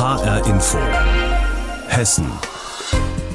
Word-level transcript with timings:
HR 0.00 0.46
Info. 0.46 0.78
Hessen. 1.88 2.24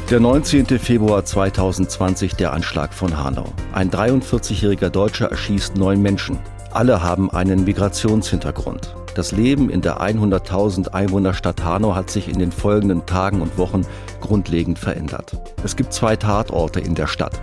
Der 0.09 0.19
19. 0.19 0.65
Februar 0.79 1.23
2020 1.23 2.33
der 2.37 2.53
Anschlag 2.53 2.91
von 2.91 3.23
Hanau. 3.23 3.53
Ein 3.71 3.91
43-jähriger 3.91 4.89
Deutscher 4.89 5.29
erschießt 5.29 5.75
neun 5.75 6.01
Menschen. 6.01 6.39
Alle 6.71 7.03
haben 7.03 7.29
einen 7.29 7.65
Migrationshintergrund. 7.65 8.95
Das 9.13 9.31
Leben 9.31 9.69
in 9.69 9.81
der 9.81 10.01
100.000 10.01 10.87
Einwohnerstadt 10.87 11.63
Hanau 11.63 11.93
hat 11.93 12.09
sich 12.09 12.29
in 12.29 12.39
den 12.39 12.51
folgenden 12.51 13.05
Tagen 13.05 13.41
und 13.41 13.59
Wochen 13.59 13.85
grundlegend 14.19 14.79
verändert. 14.79 15.37
Es 15.63 15.75
gibt 15.75 15.93
zwei 15.93 16.15
Tatorte 16.15 16.79
in 16.79 16.95
der 16.95 17.05
Stadt. 17.05 17.39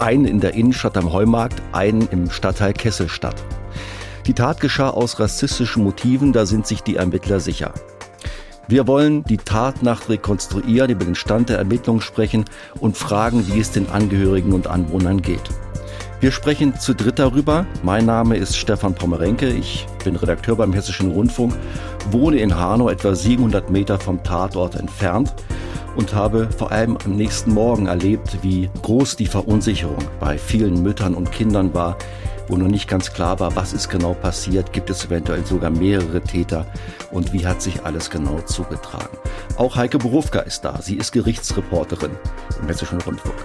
Einen 0.00 0.24
in 0.24 0.40
der 0.40 0.54
Innenstadt 0.54 0.96
am 0.96 1.12
Heumarkt, 1.12 1.62
einen 1.70 2.08
im 2.08 2.28
Stadtteil 2.28 2.72
Kesselstadt. 2.72 3.40
Die 4.26 4.34
Tat 4.34 4.60
geschah 4.60 4.90
aus 4.90 5.20
rassistischen 5.20 5.84
Motiven, 5.84 6.32
da 6.32 6.44
sind 6.44 6.66
sich 6.66 6.82
die 6.82 6.96
Ermittler 6.96 7.38
sicher. 7.38 7.72
Wir 8.70 8.86
wollen 8.86 9.24
die 9.24 9.38
Tatnacht 9.38 10.10
rekonstruieren, 10.10 10.90
über 10.90 11.06
den 11.06 11.14
Stand 11.14 11.48
der 11.48 11.56
Ermittlungen 11.56 12.02
sprechen 12.02 12.44
und 12.80 12.98
fragen, 12.98 13.46
wie 13.48 13.60
es 13.60 13.70
den 13.70 13.88
Angehörigen 13.88 14.52
und 14.52 14.66
Anwohnern 14.66 15.22
geht. 15.22 15.40
Wir 16.20 16.32
sprechen 16.32 16.78
zu 16.78 16.94
dritt 16.94 17.18
darüber. 17.18 17.64
Mein 17.82 18.04
Name 18.04 18.36
ist 18.36 18.58
Stefan 18.58 18.94
Pomerenke. 18.94 19.48
Ich 19.48 19.86
bin 20.04 20.16
Redakteur 20.16 20.54
beim 20.54 20.74
Hessischen 20.74 21.12
Rundfunk, 21.12 21.54
wohne 22.10 22.40
in 22.40 22.58
Hanau 22.58 22.90
etwa 22.90 23.14
700 23.14 23.70
Meter 23.70 23.98
vom 23.98 24.22
Tatort 24.22 24.74
entfernt 24.74 25.32
und 25.96 26.14
habe 26.14 26.50
vor 26.50 26.70
allem 26.70 26.98
am 27.02 27.16
nächsten 27.16 27.54
Morgen 27.54 27.86
erlebt, 27.86 28.36
wie 28.42 28.68
groß 28.82 29.16
die 29.16 29.26
Verunsicherung 29.26 30.04
bei 30.20 30.36
vielen 30.36 30.82
Müttern 30.82 31.14
und 31.14 31.32
Kindern 31.32 31.72
war, 31.72 31.96
wo 32.48 32.56
noch 32.56 32.68
nicht 32.68 32.88
ganz 32.88 33.12
klar 33.12 33.38
war, 33.40 33.54
was 33.56 33.72
ist 33.72 33.88
genau 33.88 34.14
passiert, 34.14 34.72
gibt 34.72 34.90
es 34.90 35.04
eventuell 35.04 35.44
sogar 35.44 35.70
mehrere 35.70 36.20
Täter 36.20 36.66
und 37.10 37.32
wie 37.32 37.46
hat 37.46 37.62
sich 37.62 37.84
alles 37.84 38.10
genau 38.10 38.40
zugetragen. 38.40 39.16
Auch 39.56 39.76
Heike 39.76 39.98
Berufka 39.98 40.40
ist 40.40 40.64
da. 40.64 40.80
Sie 40.80 40.96
ist 40.96 41.12
Gerichtsreporterin 41.12 42.12
im 42.60 42.66
Hessischen 42.66 43.00
Rundfunk. 43.00 43.36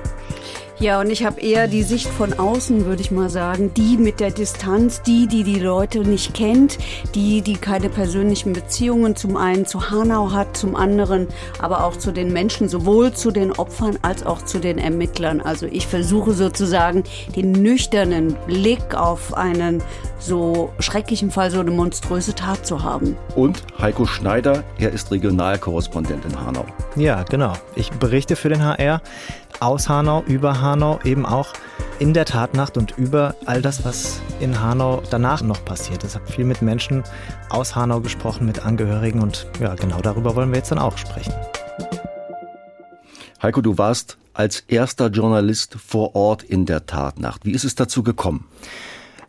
Ja, 0.80 1.00
und 1.00 1.12
ich 1.12 1.24
habe 1.24 1.40
eher 1.40 1.68
die 1.68 1.84
Sicht 1.84 2.08
von 2.08 2.34
außen, 2.34 2.86
würde 2.86 3.02
ich 3.02 3.12
mal 3.12 3.30
sagen. 3.30 3.74
Die 3.76 3.96
mit 3.96 4.20
der 4.20 4.32
Distanz, 4.32 5.04
die, 5.04 5.28
die 5.28 5.44
die 5.44 5.60
Leute 5.60 6.00
nicht 6.00 6.34
kennt, 6.34 6.80
die, 7.14 7.42
die 7.42 7.54
keine 7.54 7.90
persönlichen 7.90 8.54
Beziehungen 8.54 9.16
zum 9.16 9.38
einen 9.38 9.68
zu 9.68 9.92
Hanau 9.92 10.32
hat, 10.32 10.58
zum 10.58 10.76
anderen 10.76 11.28
aber 11.60 11.84
auch 11.84 11.96
zu 11.96 12.12
den 12.12 12.34
Menschen, 12.34 12.70
sowohl 12.70 13.14
zu 13.14 13.30
den 13.30 13.52
Opfern 13.52 14.00
als 14.02 14.26
auch 14.26 14.42
zu 14.42 14.60
den 14.60 14.80
Ermittlern. 14.80 15.42
Also 15.42 15.68
ich 15.68 15.86
versuche 15.86 16.34
sozusagen 16.34 17.04
den 17.36 17.52
nüchternen 17.52 18.36
Blick 18.48 18.96
auf 18.96 19.36
einen 19.36 19.84
so 20.18 20.72
schrecklichen 20.80 21.32
Fall, 21.32 21.52
so 21.52 21.60
eine 21.60 21.72
monströse 21.72 22.34
Tat 22.34 22.66
zu 22.66 22.82
haben. 22.82 23.16
Und 23.36 23.64
Heiko 23.80 24.06
Schneider, 24.06 24.64
er 24.80 24.92
ist 24.92 25.12
Regionalkorrespondent 25.12 26.26
in 26.26 26.40
Hanau. 26.40 26.66
Ja, 26.96 27.24
genau. 27.24 27.54
Ich 27.76 27.92
berichte 27.92 28.36
für 28.36 28.50
den 28.50 28.64
HR 28.64 29.02
aus 29.64 29.88
Hanau, 29.88 30.24
über 30.28 30.60
Hanau, 30.60 31.00
eben 31.06 31.26
auch 31.26 31.54
in 32.00 32.14
der 32.14 32.26
Tatnacht 32.26 32.78
und 32.78 32.98
über 32.98 33.36
all 33.46 33.62
das, 33.62 33.86
was 33.86 34.20
in 34.42 34.60
Hanau 34.60 35.02
danach 35.10 35.42
noch 35.42 35.64
passiert 35.64 36.04
ist. 36.04 36.16
Ich 36.16 36.22
habe 36.22 36.30
viel 36.30 36.44
mit 36.44 36.62
Menschen 36.62 37.04
aus 37.50 37.74
Hanau 37.74 38.02
gesprochen, 38.02 38.46
mit 38.46 38.66
Angehörigen 38.66 39.22
und 39.22 39.48
ja, 39.62 39.74
genau 39.76 40.02
darüber 40.02 40.36
wollen 40.36 40.50
wir 40.50 40.58
jetzt 40.58 40.72
dann 40.72 40.80
auch 40.80 40.98
sprechen. 40.98 41.34
Heiko, 43.42 43.62
du 43.62 43.78
warst 43.78 44.18
als 44.34 44.62
erster 44.68 45.08
Journalist 45.08 45.76
vor 45.76 46.14
Ort 46.16 46.44
in 46.44 46.66
der 46.66 46.86
Tatnacht. 46.86 47.46
Wie 47.46 47.52
ist 47.52 47.64
es 47.64 47.76
dazu 47.76 48.04
gekommen? 48.04 48.46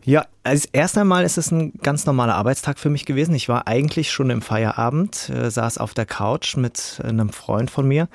Ja, 0.03 0.25
als 0.43 0.65
erst 0.65 0.97
einmal 0.99 1.23
ist 1.23 1.39
es 1.39 1.49
ein 1.51 1.73
ganz 1.81 2.05
normaler 2.05 2.35
Arbeitstag 2.35 2.77
für 2.77 2.91
mich 2.91 3.05
gewesen. 3.05 3.33
Ich 3.33 3.49
war 3.49 3.67
eigentlich 3.67 4.11
schon 4.11 4.29
im 4.29 4.43
Feierabend, 4.43 5.29
äh, 5.29 5.49
saß 5.49 5.79
auf 5.79 5.95
der 5.95 6.05
Couch 6.05 6.57
mit 6.57 7.01
einem 7.03 7.29
Freund 7.29 7.71
von 7.71 7.87
mir 7.87 8.07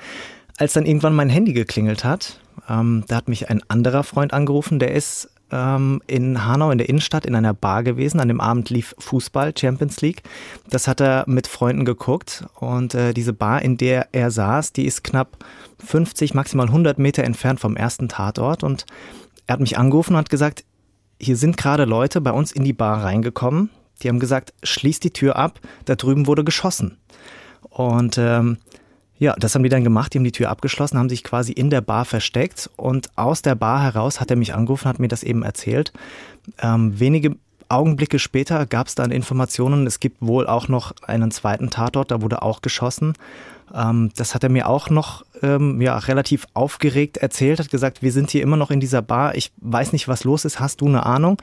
als 0.57 0.73
dann 0.73 0.85
irgendwann 0.85 1.15
mein 1.15 1.29
Handy 1.29 1.53
geklingelt 1.53 2.03
hat, 2.03 2.39
ähm, 2.69 3.03
da 3.07 3.17
hat 3.17 3.27
mich 3.27 3.49
ein 3.49 3.61
anderer 3.67 4.03
Freund 4.03 4.33
angerufen, 4.33 4.79
der 4.79 4.93
ist 4.93 5.29
ähm, 5.51 6.01
in 6.07 6.45
Hanau 6.45 6.71
in 6.71 6.77
der 6.77 6.89
Innenstadt 6.89 7.25
in 7.25 7.35
einer 7.35 7.53
Bar 7.53 7.83
gewesen. 7.83 8.19
An 8.19 8.27
dem 8.27 8.41
Abend 8.41 8.69
lief 8.69 8.95
Fußball, 8.99 9.53
Champions 9.57 10.01
League. 10.01 10.23
Das 10.69 10.87
hat 10.87 11.01
er 11.01 11.25
mit 11.27 11.47
Freunden 11.47 11.85
geguckt 11.85 12.45
und 12.55 12.95
äh, 12.95 13.13
diese 13.13 13.33
Bar, 13.33 13.61
in 13.61 13.77
der 13.77 14.09
er 14.13 14.31
saß, 14.31 14.73
die 14.73 14.85
ist 14.85 15.03
knapp 15.03 15.37
50, 15.85 16.33
maximal 16.33 16.67
100 16.67 16.97
Meter 16.99 17.23
entfernt 17.23 17.59
vom 17.59 17.75
ersten 17.75 18.07
Tatort 18.07 18.63
und 18.63 18.85
er 19.47 19.53
hat 19.53 19.59
mich 19.59 19.77
angerufen 19.77 20.13
und 20.13 20.19
hat 20.19 20.29
gesagt, 20.29 20.63
hier 21.19 21.35
sind 21.35 21.57
gerade 21.57 21.85
Leute 21.85 22.21
bei 22.21 22.31
uns 22.31 22.51
in 22.51 22.63
die 22.63 22.73
Bar 22.73 23.03
reingekommen. 23.03 23.69
Die 24.01 24.09
haben 24.09 24.19
gesagt, 24.19 24.53
schließ 24.63 24.99
die 24.99 25.11
Tür 25.11 25.35
ab, 25.35 25.59
da 25.85 25.95
drüben 25.95 26.25
wurde 26.25 26.43
geschossen. 26.43 26.97
Und 27.69 28.17
ähm, 28.17 28.57
ja, 29.21 29.35
das 29.37 29.53
haben 29.53 29.61
die 29.61 29.69
dann 29.69 29.83
gemacht. 29.83 30.11
Die 30.11 30.17
haben 30.17 30.23
die 30.23 30.31
Tür 30.31 30.49
abgeschlossen, 30.49 30.97
haben 30.97 31.07
sich 31.07 31.23
quasi 31.23 31.51
in 31.51 31.69
der 31.69 31.81
Bar 31.81 32.05
versteckt 32.05 32.71
und 32.75 33.15
aus 33.17 33.43
der 33.43 33.53
Bar 33.53 33.83
heraus 33.83 34.19
hat 34.19 34.31
er 34.31 34.35
mich 34.35 34.55
angerufen, 34.55 34.89
hat 34.89 34.97
mir 34.97 35.09
das 35.09 35.21
eben 35.21 35.43
erzählt. 35.43 35.93
Ähm, 36.59 36.99
wenige 36.99 37.35
Augenblicke 37.69 38.17
später 38.17 38.65
gab 38.65 38.87
es 38.87 38.95
dann 38.95 39.11
Informationen, 39.11 39.85
es 39.85 39.99
gibt 39.99 40.23
wohl 40.23 40.47
auch 40.47 40.69
noch 40.69 40.93
einen 41.03 41.29
zweiten 41.29 41.69
Tatort, 41.69 42.09
da 42.09 42.23
wurde 42.23 42.41
auch 42.41 42.63
geschossen. 42.63 43.13
Ähm, 43.71 44.09
das 44.15 44.33
hat 44.33 44.41
er 44.43 44.49
mir 44.49 44.67
auch 44.67 44.89
noch 44.89 45.23
ähm, 45.43 45.79
ja, 45.79 45.99
relativ 45.99 46.47
aufgeregt 46.55 47.17
erzählt, 47.17 47.59
hat 47.59 47.69
gesagt, 47.69 48.01
wir 48.01 48.11
sind 48.11 48.31
hier 48.31 48.41
immer 48.41 48.57
noch 48.57 48.71
in 48.71 48.79
dieser 48.79 49.03
Bar, 49.03 49.35
ich 49.35 49.51
weiß 49.57 49.93
nicht, 49.93 50.07
was 50.07 50.23
los 50.23 50.45
ist, 50.45 50.59
hast 50.59 50.81
du 50.81 50.87
eine 50.87 51.05
Ahnung? 51.05 51.37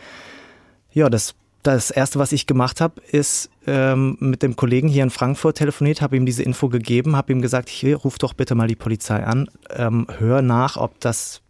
Ja, 0.93 1.09
das 1.09 1.37
das 1.75 1.91
erste, 1.91 2.19
was 2.19 2.33
ich 2.33 2.47
gemacht 2.47 2.81
habe, 2.81 3.01
ist 3.13 3.51
ähm, 3.67 4.17
mit 4.21 4.43
dem 4.43 4.57
Kollegen 4.57 4.89
hier 4.89 5.03
in 5.03 5.11
Frankfurt 5.11 5.59
telefoniert, 5.59 6.03
habe 6.03 6.17
ihm 6.17 6.27
diese 6.27 6.43
Info 6.43 6.69
gegeben, 6.69 7.17
habe 7.17 7.33
ihm 7.33 7.43
gesagt, 7.43 7.69
hier 7.69 7.97
ruf 7.97 8.19
doch 8.19 8.35
bitte 8.35 8.55
mal 8.55 8.69
die 8.69 8.77
Polizei 8.77 9.23
an, 9.25 9.49
ähm, 9.71 10.07
hör 10.19 10.43
nach, 10.43 10.77
ob 10.77 10.99
das 11.01 11.41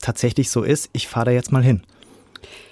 tatsächlich 0.00 0.50
so 0.50 0.62
ist. 0.62 0.90
Ich 0.92 1.08
fahre 1.08 1.26
da 1.26 1.30
jetzt 1.32 1.52
mal 1.52 1.62
hin. 1.62 1.82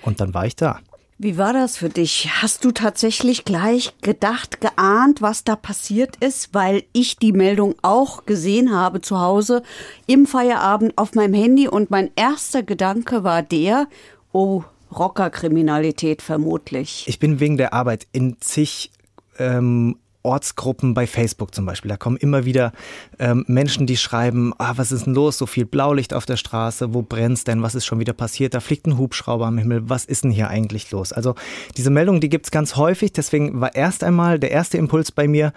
Und 0.02 0.20
dann 0.20 0.34
war 0.34 0.46
ich 0.46 0.56
da. 0.56 0.80
Wie 1.18 1.38
war 1.38 1.52
das 1.52 1.76
für 1.76 1.88
dich? 1.88 2.28
Hast 2.40 2.64
du 2.64 2.72
tatsächlich 2.72 3.44
gleich 3.44 3.94
gedacht, 4.00 4.60
geahnt, 4.60 5.22
was 5.22 5.44
da 5.44 5.54
passiert 5.54 6.16
ist, 6.16 6.52
weil 6.52 6.82
ich 6.92 7.16
die 7.16 7.32
Meldung 7.32 7.76
auch 7.82 8.26
gesehen 8.26 8.74
habe 8.74 9.02
zu 9.02 9.20
Hause 9.20 9.62
im 10.06 10.26
Feierabend 10.26 10.98
auf 10.98 11.14
meinem 11.14 11.34
Handy 11.34 11.68
und 11.68 11.90
mein 11.90 12.10
erster 12.16 12.64
Gedanke 12.64 13.22
war 13.22 13.42
der, 13.42 13.86
oh, 14.32 14.64
Rockerkriminalität 14.92 16.22
vermutlich. 16.22 17.04
Ich 17.06 17.18
bin 17.18 17.40
wegen 17.40 17.56
der 17.56 17.72
Arbeit 17.72 18.06
in 18.12 18.36
zig 18.40 18.90
ähm, 19.38 19.96
Ortsgruppen 20.22 20.94
bei 20.94 21.06
Facebook 21.06 21.54
zum 21.54 21.66
Beispiel. 21.66 21.88
Da 21.88 21.96
kommen 21.96 22.16
immer 22.16 22.44
wieder 22.44 22.72
ähm, 23.18 23.44
Menschen, 23.48 23.86
die 23.86 23.96
schreiben, 23.96 24.52
ah, 24.58 24.74
was 24.76 24.92
ist 24.92 25.06
denn 25.06 25.14
los? 25.14 25.38
So 25.38 25.46
viel 25.46 25.64
Blaulicht 25.64 26.14
auf 26.14 26.26
der 26.26 26.36
Straße, 26.36 26.94
wo 26.94 27.02
brennt's 27.02 27.44
denn? 27.44 27.62
Was 27.62 27.74
ist 27.74 27.86
schon 27.86 27.98
wieder 27.98 28.12
passiert? 28.12 28.54
Da 28.54 28.60
fliegt 28.60 28.86
ein 28.86 28.98
Hubschrauber 28.98 29.46
am 29.46 29.58
Himmel. 29.58 29.88
Was 29.88 30.04
ist 30.04 30.24
denn 30.24 30.30
hier 30.30 30.48
eigentlich 30.48 30.90
los? 30.90 31.12
Also 31.12 31.34
diese 31.76 31.90
Meldung, 31.90 32.20
die 32.20 32.28
gibt's 32.28 32.50
ganz 32.50 32.76
häufig. 32.76 33.12
Deswegen 33.12 33.60
war 33.60 33.74
erst 33.74 34.04
einmal 34.04 34.38
der 34.38 34.52
erste 34.52 34.78
Impuls 34.78 35.10
bei 35.10 35.26
mir, 35.26 35.52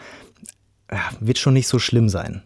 ja, 0.92 1.00
wird 1.20 1.38
schon 1.38 1.54
nicht 1.54 1.68
so 1.68 1.80
schlimm 1.80 2.10
sein. 2.10 2.42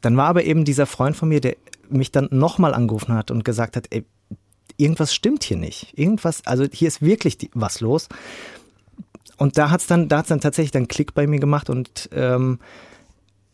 Dann 0.00 0.16
war 0.16 0.26
aber 0.26 0.44
eben 0.44 0.64
dieser 0.64 0.86
Freund 0.86 1.16
von 1.16 1.28
mir, 1.28 1.40
der 1.40 1.56
mich 1.88 2.12
dann 2.12 2.28
nochmal 2.30 2.74
angerufen 2.74 3.14
hat 3.14 3.30
und 3.30 3.44
gesagt 3.44 3.76
hat, 3.76 3.86
ey, 3.90 4.04
irgendwas 4.76 5.14
stimmt 5.14 5.44
hier 5.44 5.56
nicht. 5.56 5.96
Irgendwas, 5.98 6.46
also 6.46 6.64
hier 6.70 6.88
ist 6.88 7.02
wirklich 7.02 7.38
die, 7.38 7.50
was 7.54 7.80
los. 7.80 8.08
Und 9.36 9.58
da 9.58 9.70
hat's 9.70 9.86
dann, 9.86 10.08
da 10.08 10.22
dann 10.22 10.40
tatsächlich 10.40 10.70
dann 10.70 10.88
Klick 10.88 11.14
bei 11.14 11.26
mir 11.26 11.40
gemacht 11.40 11.70
und 11.70 12.08
ähm, 12.12 12.58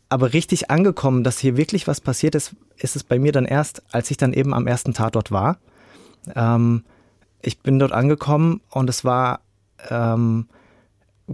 aber 0.09 0.33
richtig 0.33 0.69
angekommen, 0.69 1.23
dass 1.23 1.39
hier 1.39 1.55
wirklich 1.55 1.87
was 1.87 2.01
passiert 2.01 2.35
ist, 2.35 2.53
ist 2.75 2.97
es 2.97 3.03
bei 3.03 3.17
mir 3.17 3.31
dann 3.31 3.45
erst, 3.45 3.81
als 3.91 4.11
ich 4.11 4.17
dann 4.17 4.33
eben 4.33 4.53
am 4.53 4.67
ersten 4.67 4.93
Tatort 4.93 5.31
war. 5.31 5.57
Ähm, 6.35 6.83
ich 7.41 7.59
bin 7.59 7.79
dort 7.79 7.93
angekommen 7.93 8.61
und 8.69 8.89
es 8.89 9.05
war 9.05 9.39
ähm, 9.89 10.47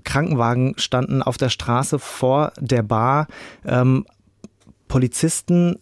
Krankenwagen 0.03 0.75
standen 0.77 1.23
auf 1.23 1.37
der 1.37 1.49
Straße 1.49 1.97
vor 1.97 2.53
der 2.59 2.83
Bar. 2.83 3.27
Ähm, 3.65 4.05
Polizisten 4.87 5.79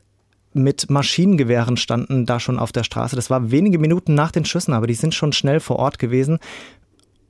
mit 0.55 0.89
Maschinengewehren 0.89 1.77
standen 1.77 2.25
da 2.25 2.39
schon 2.39 2.59
auf 2.59 2.71
der 2.71 2.83
Straße. 2.83 3.15
Das 3.15 3.29
war 3.29 3.51
wenige 3.51 3.77
Minuten 3.77 4.15
nach 4.15 4.31
den 4.31 4.45
Schüssen, 4.45 4.73
aber 4.73 4.87
die 4.87 4.93
sind 4.93 5.13
schon 5.13 5.33
schnell 5.33 5.59
vor 5.59 5.77
Ort 5.77 5.99
gewesen. 5.99 6.39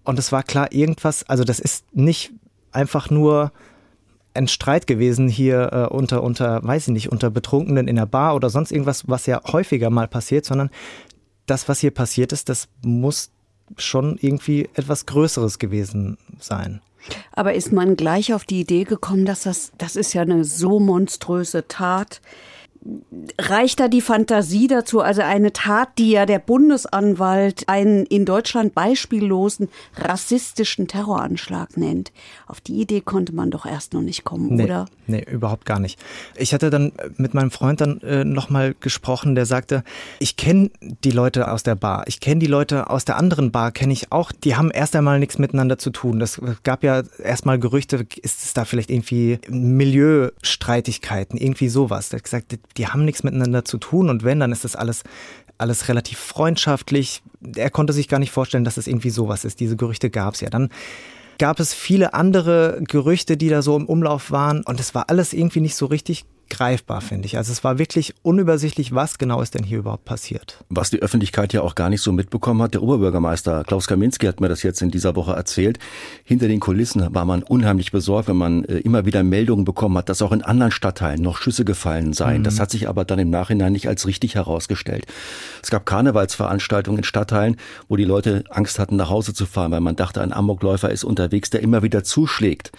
Und 0.03 0.19
es 0.19 0.31
war 0.31 0.43
klar, 0.43 0.71
irgendwas, 0.71 1.27
also 1.27 1.43
das 1.43 1.59
ist 1.59 1.85
nicht 1.93 2.31
einfach 2.71 3.09
nur 3.09 3.51
ein 4.35 4.47
Streit 4.47 4.85
gewesen 4.85 5.27
hier 5.27 5.71
äh, 5.71 5.93
unter, 5.93 6.21
unter, 6.21 6.63
weiß 6.63 6.87
ich 6.87 6.93
nicht, 6.93 7.11
unter 7.11 7.29
Betrunkenen 7.31 7.87
in 7.87 7.95
der 7.95 8.05
Bar 8.05 8.35
oder 8.35 8.49
sonst 8.49 8.71
irgendwas, 8.71 9.07
was 9.07 9.25
ja 9.25 9.41
häufiger 9.51 9.89
mal 9.89 10.07
passiert, 10.07 10.45
sondern 10.45 10.69
das, 11.45 11.67
was 11.67 11.79
hier 11.79 11.91
passiert 11.91 12.31
ist, 12.31 12.49
das 12.49 12.67
muss 12.83 13.31
schon 13.77 14.17
irgendwie 14.21 14.69
etwas 14.75 15.05
Größeres 15.05 15.57
gewesen 15.57 16.17
sein. 16.39 16.81
Aber 17.31 17.53
ist 17.53 17.71
man 17.71 17.95
gleich 17.95 18.33
auf 18.33 18.45
die 18.45 18.61
Idee 18.61 18.83
gekommen, 18.83 19.25
dass 19.25 19.43
das, 19.43 19.71
das 19.77 19.95
ist 19.95 20.13
ja 20.13 20.21
eine 20.21 20.43
so 20.43 20.79
monströse 20.79 21.67
Tat, 21.67 22.21
reicht 23.39 23.79
da 23.79 23.87
die 23.87 24.01
Fantasie 24.01 24.67
dazu? 24.67 25.01
Also 25.01 25.21
eine 25.21 25.53
Tat, 25.53 25.97
die 25.97 26.11
ja 26.11 26.25
der 26.25 26.39
Bundesanwalt 26.39 27.67
einen 27.67 28.05
in 28.05 28.25
Deutschland 28.25 28.75
beispiellosen 28.75 29.69
rassistischen 29.95 30.87
Terroranschlag 30.87 31.77
nennt. 31.77 32.11
Auf 32.47 32.61
die 32.61 32.79
Idee 32.79 33.01
konnte 33.01 33.33
man 33.33 33.49
doch 33.49 33.65
erst 33.65 33.93
noch 33.93 34.01
nicht 34.01 34.23
kommen, 34.23 34.55
nee, 34.55 34.65
oder? 34.65 34.85
Nee, 35.07 35.25
überhaupt 35.29 35.65
gar 35.65 35.79
nicht. 35.79 35.99
Ich 36.35 36.53
hatte 36.53 36.69
dann 36.69 36.91
mit 37.17 37.33
meinem 37.33 37.51
Freund 37.51 37.81
dann 37.81 38.01
äh, 38.01 38.23
nochmal 38.23 38.75
gesprochen, 38.79 39.35
der 39.35 39.45
sagte, 39.45 39.83
ich 40.19 40.37
kenne 40.37 40.69
die 40.81 41.11
Leute 41.11 41.51
aus 41.51 41.63
der 41.63 41.75
Bar, 41.75 42.05
ich 42.07 42.19
kenne 42.19 42.39
die 42.39 42.47
Leute 42.47 42.89
aus 42.89 43.05
der 43.05 43.17
anderen 43.17 43.51
Bar, 43.51 43.71
kenne 43.71 43.93
ich 43.93 44.11
auch, 44.11 44.31
die 44.31 44.55
haben 44.55 44.69
erst 44.71 44.95
einmal 44.95 45.19
nichts 45.19 45.39
miteinander 45.39 45.77
zu 45.77 45.89
tun. 45.89 46.19
Das 46.19 46.39
gab 46.63 46.83
ja 46.83 47.03
erstmal 47.23 47.59
Gerüchte, 47.59 48.05
ist 48.21 48.43
es 48.43 48.53
da 48.53 48.65
vielleicht 48.65 48.91
irgendwie 48.91 49.39
Milieustreitigkeiten, 49.49 51.39
irgendwie 51.39 51.69
sowas. 51.69 52.09
Der 52.09 52.17
hat 52.17 52.23
gesagt, 52.23 52.59
die 52.77 52.87
haben 52.87 53.05
nichts 53.05 53.23
miteinander 53.23 53.65
zu 53.65 53.77
tun 53.77 54.09
und 54.09 54.23
wenn, 54.23 54.39
dann 54.39 54.51
ist 54.51 54.63
das 54.63 54.75
alles 54.75 55.03
alles 55.57 55.87
relativ 55.87 56.19
freundschaftlich. 56.19 57.23
Er 57.55 57.69
konnte 57.69 57.93
sich 57.93 58.09
gar 58.09 58.19
nicht 58.19 58.31
vorstellen, 58.31 58.65
dass 58.65 58.77
es 58.77 58.87
irgendwie 58.87 59.09
sowas 59.09 59.45
ist. 59.45 59.59
Diese 59.61 59.77
Gerüchte 59.77 60.09
gab 60.09 60.33
es 60.33 60.41
ja. 60.41 60.49
Dann 60.49 60.69
gab 61.37 61.59
es 61.59 61.73
viele 61.73 62.13
andere 62.13 62.81
Gerüchte, 62.87 63.37
die 63.37 63.49
da 63.49 63.61
so 63.61 63.75
im 63.77 63.85
Umlauf 63.85 64.31
waren 64.31 64.63
und 64.63 64.79
es 64.79 64.95
war 64.95 65.09
alles 65.09 65.33
irgendwie 65.33 65.61
nicht 65.61 65.75
so 65.75 65.85
richtig 65.85 66.25
greifbar, 66.49 67.01
finde 67.01 67.25
ich. 67.25 67.37
Also 67.37 67.51
es 67.51 67.63
war 67.63 67.77
wirklich 67.77 68.13
unübersichtlich, 68.21 68.93
was 68.93 69.17
genau 69.17 69.41
ist 69.41 69.55
denn 69.55 69.63
hier 69.63 69.79
überhaupt 69.79 70.05
passiert. 70.05 70.63
Was 70.69 70.89
die 70.89 71.01
Öffentlichkeit 71.01 71.53
ja 71.53 71.61
auch 71.61 71.75
gar 71.75 71.89
nicht 71.89 72.01
so 72.01 72.11
mitbekommen 72.11 72.61
hat, 72.61 72.73
der 72.73 72.83
Oberbürgermeister 72.83 73.63
Klaus 73.63 73.87
Kaminski 73.87 74.25
hat 74.25 74.39
mir 74.39 74.49
das 74.49 74.63
jetzt 74.63 74.81
in 74.81 74.91
dieser 74.91 75.15
Woche 75.15 75.33
erzählt. 75.33 75.79
Hinter 76.23 76.47
den 76.47 76.59
Kulissen 76.59 77.13
war 77.13 77.25
man 77.25 77.43
unheimlich 77.43 77.91
besorgt, 77.91 78.27
wenn 78.27 78.37
man 78.37 78.63
äh, 78.65 78.77
immer 78.79 79.05
wieder 79.05 79.23
Meldungen 79.23 79.65
bekommen 79.65 79.97
hat, 79.97 80.09
dass 80.09 80.21
auch 80.21 80.31
in 80.31 80.41
anderen 80.41 80.71
Stadtteilen 80.71 81.21
noch 81.21 81.37
Schüsse 81.37 81.65
gefallen 81.65 82.13
seien. 82.13 82.39
Mhm. 82.39 82.43
Das 82.43 82.59
hat 82.59 82.71
sich 82.71 82.87
aber 82.87 83.05
dann 83.05 83.19
im 83.19 83.29
Nachhinein 83.29 83.73
nicht 83.73 83.87
als 83.87 84.07
richtig 84.07 84.35
herausgestellt. 84.35 85.05
Es 85.61 85.69
gab 85.69 85.85
Karnevalsveranstaltungen 85.85 86.99
in 86.99 87.03
Stadtteilen, 87.03 87.57
wo 87.87 87.95
die 87.95 88.03
Leute 88.03 88.43
Angst 88.49 88.79
hatten, 88.79 88.95
nach 88.95 89.09
Hause 89.09 89.33
zu 89.33 89.45
fahren, 89.45 89.71
weil 89.71 89.81
man 89.81 89.95
dachte, 89.95 90.21
ein 90.21 90.33
Amokläufer 90.33 90.89
ist 90.89 91.03
unterwegs, 91.03 91.49
der 91.49 91.61
immer 91.61 91.83
wieder 91.83 92.03
zuschlägt. 92.03 92.71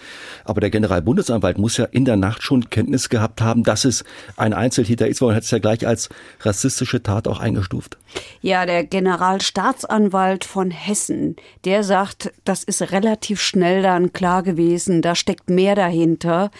Aber 0.45 0.61
der 0.61 0.69
Generalbundesanwalt 0.69 1.57
muss 1.57 1.77
ja 1.77 1.85
in 1.85 2.05
der 2.05 2.17
Nacht 2.17 2.43
schon 2.43 2.69
Kenntnis 2.69 3.09
gehabt 3.09 3.41
haben, 3.41 3.56
haben, 3.57 3.63
dass 3.63 3.85
es 3.85 4.03
ein 4.35 4.53
Einzeltäter 4.53 5.07
ist, 5.07 5.21
weil 5.21 5.29
man 5.29 5.35
hat 5.35 5.43
es 5.43 5.51
ja 5.51 5.59
gleich 5.59 5.85
als 5.85 6.09
rassistische 6.41 7.01
Tat 7.01 7.27
auch 7.27 7.39
eingestuft. 7.39 7.97
Ja, 8.41 8.65
der 8.65 8.83
Generalstaatsanwalt 8.83 10.45
von 10.45 10.71
Hessen, 10.71 11.35
der 11.65 11.83
sagt, 11.83 12.31
das 12.45 12.63
ist 12.63 12.91
relativ 12.91 13.41
schnell 13.41 13.81
dann 13.81 14.13
klar 14.13 14.43
gewesen, 14.43 15.01
da 15.01 15.15
steckt 15.15 15.49
mehr 15.49 15.75
dahinter. 15.75 16.51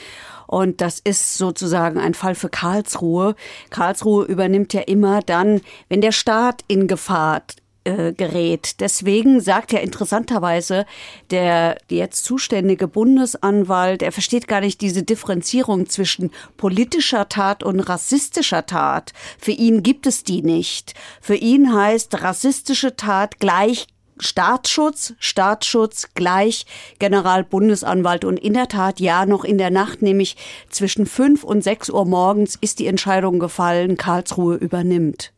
Und 0.47 0.79
das 0.79 0.99
ist 0.99 1.37
sozusagen 1.37 1.99
ein 1.99 2.13
Fall 2.13 2.33
für 2.33 2.47
Karlsruhe. 2.47 3.35
Karlsruhe 3.69 4.25
übernimmt 4.25 4.73
ja 4.73 4.81
immer 4.81 5.21
dann, 5.21 5.59
wenn 5.89 5.99
der 5.99 6.13
Staat 6.13 6.63
in 6.69 6.87
Gefahr 6.87 7.43
äh, 7.87 8.13
gerät. 8.13 8.81
Deswegen 8.81 9.39
sagt 9.39 9.71
ja 9.71 9.79
interessanterweise 9.79 10.85
der 11.31 11.77
jetzt 11.89 12.25
zuständige 12.25 12.87
Bundesanwalt, 12.87 14.01
er 14.01 14.11
versteht 14.11 14.47
gar 14.47 14.59
nicht 14.59 14.81
diese 14.81 15.03
Differenzierung 15.03 15.87
zwischen 15.87 16.31
politischer 16.57 17.29
Tat 17.29 17.63
und 17.63 17.79
rassistischer 17.79 18.65
Tat. 18.65 19.13
Für 19.39 19.51
ihn 19.51 19.83
gibt 19.83 20.05
es 20.05 20.25
die 20.25 20.41
nicht. 20.41 20.95
Für 21.21 21.35
ihn 21.35 21.73
heißt 21.73 22.21
rassistische 22.21 22.97
Tat 22.97 23.39
gleich 23.39 23.87
Staatsschutz, 24.19 25.13
Staatsschutz 25.19 26.09
gleich 26.13 26.65
Generalbundesanwalt. 26.99 28.25
Und 28.25 28.37
in 28.37 28.53
der 28.53 28.67
Tat, 28.67 28.99
ja, 28.99 29.25
noch 29.25 29.45
in 29.45 29.57
der 29.57 29.69
Nacht, 29.69 30.01
nämlich 30.01 30.35
zwischen 30.69 31.05
fünf 31.05 31.43
und 31.43 31.63
sechs 31.63 31.89
Uhr 31.89 32.05
morgens, 32.05 32.57
ist 32.59 32.79
die 32.79 32.87
Entscheidung 32.87 33.39
gefallen, 33.39 33.95
Karlsruhe 33.95 34.55
übernimmt. 34.55 35.31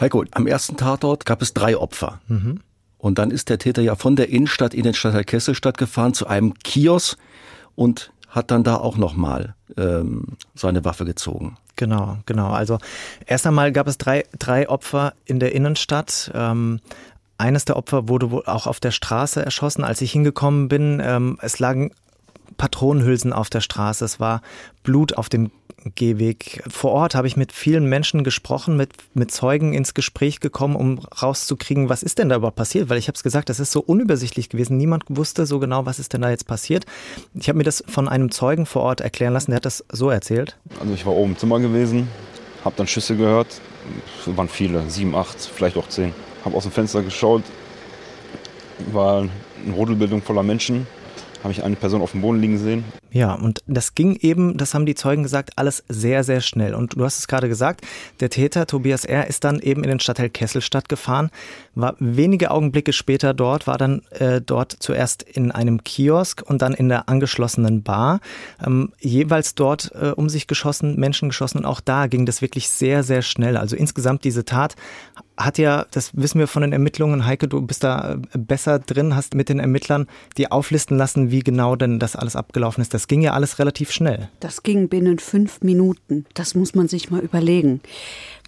Heiko, 0.00 0.24
am 0.32 0.46
ersten 0.46 0.76
Tatort 0.76 1.26
gab 1.26 1.42
es 1.42 1.54
drei 1.54 1.76
Opfer. 1.76 2.20
Mhm. 2.28 2.60
Und 2.98 3.18
dann 3.18 3.30
ist 3.30 3.48
der 3.48 3.58
Täter 3.58 3.82
ja 3.82 3.96
von 3.96 4.14
der 4.14 4.28
Innenstadt 4.28 4.74
in 4.74 4.84
den 4.84 4.94
Stadtteil 4.94 5.24
Kesselstadt 5.24 5.76
gefahren 5.76 6.14
zu 6.14 6.26
einem 6.26 6.54
Kiosk 6.54 7.18
und 7.74 8.12
hat 8.28 8.50
dann 8.50 8.64
da 8.64 8.76
auch 8.76 8.96
nochmal 8.96 9.54
ähm, 9.76 10.36
seine 10.54 10.84
Waffe 10.84 11.04
gezogen. 11.04 11.56
Genau, 11.76 12.18
genau. 12.26 12.50
Also 12.50 12.78
erst 13.26 13.46
einmal 13.46 13.72
gab 13.72 13.88
es 13.88 13.98
drei, 13.98 14.24
drei 14.38 14.68
Opfer 14.68 15.14
in 15.24 15.40
der 15.40 15.54
Innenstadt. 15.54 16.30
Ähm, 16.34 16.80
eines 17.38 17.64
der 17.64 17.76
Opfer 17.76 18.08
wurde 18.08 18.30
wohl 18.30 18.44
auch 18.46 18.66
auf 18.66 18.78
der 18.78 18.92
Straße 18.92 19.44
erschossen, 19.44 19.82
als 19.82 20.00
ich 20.00 20.12
hingekommen 20.12 20.68
bin. 20.68 21.02
Ähm, 21.04 21.38
es 21.42 21.58
lagen 21.58 21.90
Patronenhülsen 22.56 23.32
auf 23.32 23.50
der 23.50 23.60
Straße, 23.60 24.04
es 24.04 24.20
war 24.20 24.42
Blut 24.82 25.16
auf 25.16 25.28
dem 25.28 25.50
Gehweg. 25.94 26.62
Vor 26.68 26.92
Ort 26.92 27.14
habe 27.14 27.26
ich 27.26 27.36
mit 27.36 27.52
vielen 27.52 27.86
Menschen 27.86 28.24
gesprochen, 28.24 28.76
mit, 28.76 28.92
mit 29.14 29.32
Zeugen 29.32 29.72
ins 29.72 29.94
Gespräch 29.94 30.40
gekommen, 30.40 30.76
um 30.76 31.00
rauszukriegen, 31.00 31.88
was 31.88 32.02
ist 32.02 32.18
denn 32.18 32.28
da 32.28 32.36
überhaupt 32.36 32.56
passiert? 32.56 32.88
Weil 32.88 32.98
ich 32.98 33.08
habe 33.08 33.16
es 33.16 33.22
gesagt, 33.22 33.48
das 33.48 33.60
ist 33.60 33.72
so 33.72 33.80
unübersichtlich 33.80 34.48
gewesen. 34.48 34.76
Niemand 34.76 35.04
wusste 35.08 35.46
so 35.46 35.58
genau, 35.58 35.86
was 35.86 35.98
ist 35.98 36.12
denn 36.12 36.22
da 36.22 36.30
jetzt 36.30 36.46
passiert. 36.46 36.86
Ich 37.34 37.48
habe 37.48 37.58
mir 37.58 37.64
das 37.64 37.82
von 37.86 38.08
einem 38.08 38.30
Zeugen 38.30 38.66
vor 38.66 38.82
Ort 38.82 39.00
erklären 39.00 39.32
lassen, 39.32 39.50
der 39.50 39.56
hat 39.56 39.64
das 39.64 39.84
so 39.90 40.10
erzählt. 40.10 40.56
Also 40.80 40.94
ich 40.94 41.04
war 41.04 41.14
oben 41.14 41.32
im 41.32 41.38
Zimmer 41.38 41.58
gewesen, 41.58 42.08
habe 42.64 42.74
dann 42.76 42.86
Schüsse 42.86 43.16
gehört. 43.16 43.60
Es 44.20 44.36
waren 44.36 44.48
viele, 44.48 44.88
sieben, 44.88 45.14
acht, 45.16 45.40
vielleicht 45.40 45.76
auch 45.76 45.88
zehn. 45.88 46.14
Habe 46.44 46.56
aus 46.56 46.62
dem 46.62 46.72
Fenster 46.72 47.02
geschaut, 47.02 47.42
war 48.92 49.22
eine 49.22 49.74
Rodelbildung 49.74 50.22
voller 50.22 50.42
Menschen 50.42 50.86
habe 51.42 51.52
ich 51.52 51.62
eine 51.62 51.76
Person 51.76 52.02
auf 52.02 52.12
dem 52.12 52.22
Boden 52.22 52.40
liegen 52.40 52.58
sehen. 52.58 52.84
Ja, 53.10 53.34
und 53.34 53.62
das 53.66 53.94
ging 53.94 54.16
eben, 54.16 54.56
das 54.56 54.74
haben 54.74 54.86
die 54.86 54.94
Zeugen 54.94 55.22
gesagt, 55.22 55.50
alles 55.56 55.84
sehr, 55.88 56.24
sehr 56.24 56.40
schnell. 56.40 56.74
Und 56.74 56.94
du 56.94 57.04
hast 57.04 57.18
es 57.18 57.28
gerade 57.28 57.48
gesagt, 57.48 57.84
der 58.20 58.30
Täter 58.30 58.66
Tobias 58.66 59.04
R. 59.04 59.26
ist 59.26 59.44
dann 59.44 59.60
eben 59.60 59.82
in 59.82 59.90
den 59.90 60.00
Stadtteil 60.00 60.30
Kesselstadt 60.30 60.88
gefahren, 60.88 61.30
war 61.74 61.94
wenige 61.98 62.50
Augenblicke 62.50 62.92
später 62.92 63.34
dort, 63.34 63.66
war 63.66 63.78
dann 63.78 64.02
äh, 64.10 64.40
dort 64.40 64.72
zuerst 64.78 65.22
in 65.22 65.50
einem 65.50 65.84
Kiosk 65.84 66.42
und 66.42 66.62
dann 66.62 66.74
in 66.74 66.88
der 66.88 67.08
angeschlossenen 67.08 67.82
Bar. 67.82 68.20
Ähm, 68.64 68.92
jeweils 69.00 69.54
dort 69.54 69.92
äh, 69.94 70.10
um 70.10 70.28
sich 70.28 70.46
geschossen, 70.46 70.98
Menschen 70.98 71.28
geschossen 71.30 71.58
und 71.58 71.66
auch 71.66 71.80
da 71.80 72.06
ging 72.06 72.24
das 72.26 72.40
wirklich 72.40 72.68
sehr, 72.68 73.02
sehr 73.02 73.22
schnell. 73.22 73.56
Also 73.56 73.76
insgesamt 73.76 74.24
diese 74.24 74.44
Tat 74.44 74.76
hat 75.36 75.58
ja, 75.58 75.86
das 75.90 76.16
wissen 76.16 76.38
wir 76.38 76.46
von 76.46 76.62
den 76.62 76.72
Ermittlungen, 76.72 77.26
Heike, 77.26 77.48
du 77.48 77.60
bist 77.62 77.84
da 77.84 78.14
äh, 78.14 78.38
besser 78.38 78.78
drin, 78.78 79.16
hast 79.16 79.34
mit 79.34 79.48
den 79.48 79.58
Ermittlern 79.58 80.06
die 80.36 80.50
auflisten 80.50 80.96
lassen, 80.96 81.30
wie 81.30 81.40
genau 81.40 81.76
denn 81.76 81.98
das 81.98 82.16
alles 82.16 82.36
abgelaufen 82.36 82.82
ist. 82.82 82.94
Das 82.94 83.08
ging 83.08 83.22
ja 83.22 83.32
alles 83.32 83.58
relativ 83.58 83.92
schnell. 83.92 84.28
Das 84.40 84.62
ging 84.62 84.88
binnen 84.88 85.18
fünf 85.18 85.62
Minuten. 85.62 86.26
Das 86.34 86.54
muss 86.54 86.74
man 86.74 86.88
sich 86.88 87.10
mal 87.10 87.20
überlegen. 87.20 87.80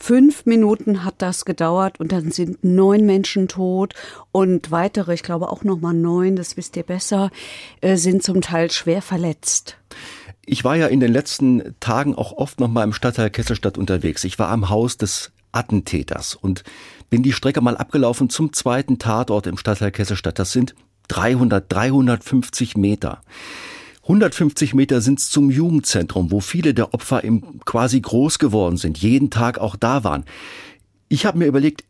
Fünf 0.00 0.44
Minuten 0.46 1.04
hat 1.04 1.14
das 1.18 1.44
gedauert 1.44 2.00
und 2.00 2.12
dann 2.12 2.30
sind 2.30 2.64
neun 2.64 3.06
Menschen 3.06 3.48
tot 3.48 3.94
und 4.32 4.70
weitere, 4.70 5.14
ich 5.14 5.22
glaube 5.22 5.50
auch 5.50 5.64
noch 5.64 5.80
mal 5.80 5.94
neun, 5.94 6.36
das 6.36 6.56
wisst 6.56 6.76
ihr 6.76 6.82
besser, 6.82 7.30
äh, 7.80 7.96
sind 7.96 8.22
zum 8.22 8.40
Teil 8.40 8.70
schwer 8.70 9.02
verletzt. 9.02 9.78
Ich 10.46 10.64
war 10.64 10.76
ja 10.76 10.88
in 10.88 11.00
den 11.00 11.12
letzten 11.12 11.74
Tagen 11.80 12.14
auch 12.14 12.32
oft 12.32 12.60
noch 12.60 12.68
mal 12.68 12.84
im 12.84 12.92
Stadtteil 12.92 13.30
Kesselstadt 13.30 13.78
unterwegs. 13.78 14.24
Ich 14.24 14.38
war 14.38 14.48
am 14.48 14.68
Haus 14.68 14.98
des 14.98 15.32
Attentäters 15.54 16.34
und 16.34 16.64
bin 17.10 17.22
die 17.22 17.32
Strecke 17.32 17.60
mal 17.60 17.76
abgelaufen 17.76 18.28
zum 18.28 18.52
zweiten 18.52 18.98
Tatort 18.98 19.46
im 19.46 19.56
Stadtteil 19.56 19.92
Kesselstadt. 19.92 20.38
Das 20.38 20.52
sind 20.52 20.74
300, 21.08 21.72
350 21.72 22.76
Meter. 22.76 23.22
150 24.02 24.74
Meter 24.74 25.00
sind 25.00 25.18
es 25.18 25.30
zum 25.30 25.50
Jugendzentrum, 25.50 26.30
wo 26.30 26.40
viele 26.40 26.74
der 26.74 26.92
Opfer 26.92 27.24
im 27.24 27.60
quasi 27.64 28.00
groß 28.00 28.38
geworden 28.38 28.76
sind, 28.76 28.98
jeden 28.98 29.30
Tag 29.30 29.58
auch 29.58 29.76
da 29.76 30.04
waren. 30.04 30.24
Ich 31.08 31.24
habe 31.24 31.38
mir 31.38 31.46
überlegt, 31.46 31.84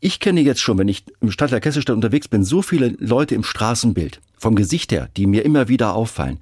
ich 0.00 0.20
kenne 0.20 0.42
jetzt 0.42 0.60
schon, 0.60 0.76
wenn 0.76 0.88
ich 0.88 1.04
im 1.20 1.30
Stadtteil 1.30 1.60
Kesselstadt 1.60 1.96
unterwegs 1.96 2.28
bin, 2.28 2.44
so 2.44 2.60
viele 2.60 2.88
Leute 2.98 3.34
im 3.34 3.44
Straßenbild, 3.44 4.20
vom 4.44 4.56
Gesicht 4.56 4.92
her, 4.92 5.08
die 5.16 5.26
mir 5.26 5.42
immer 5.42 5.68
wieder 5.68 5.94
auffallen. 5.94 6.38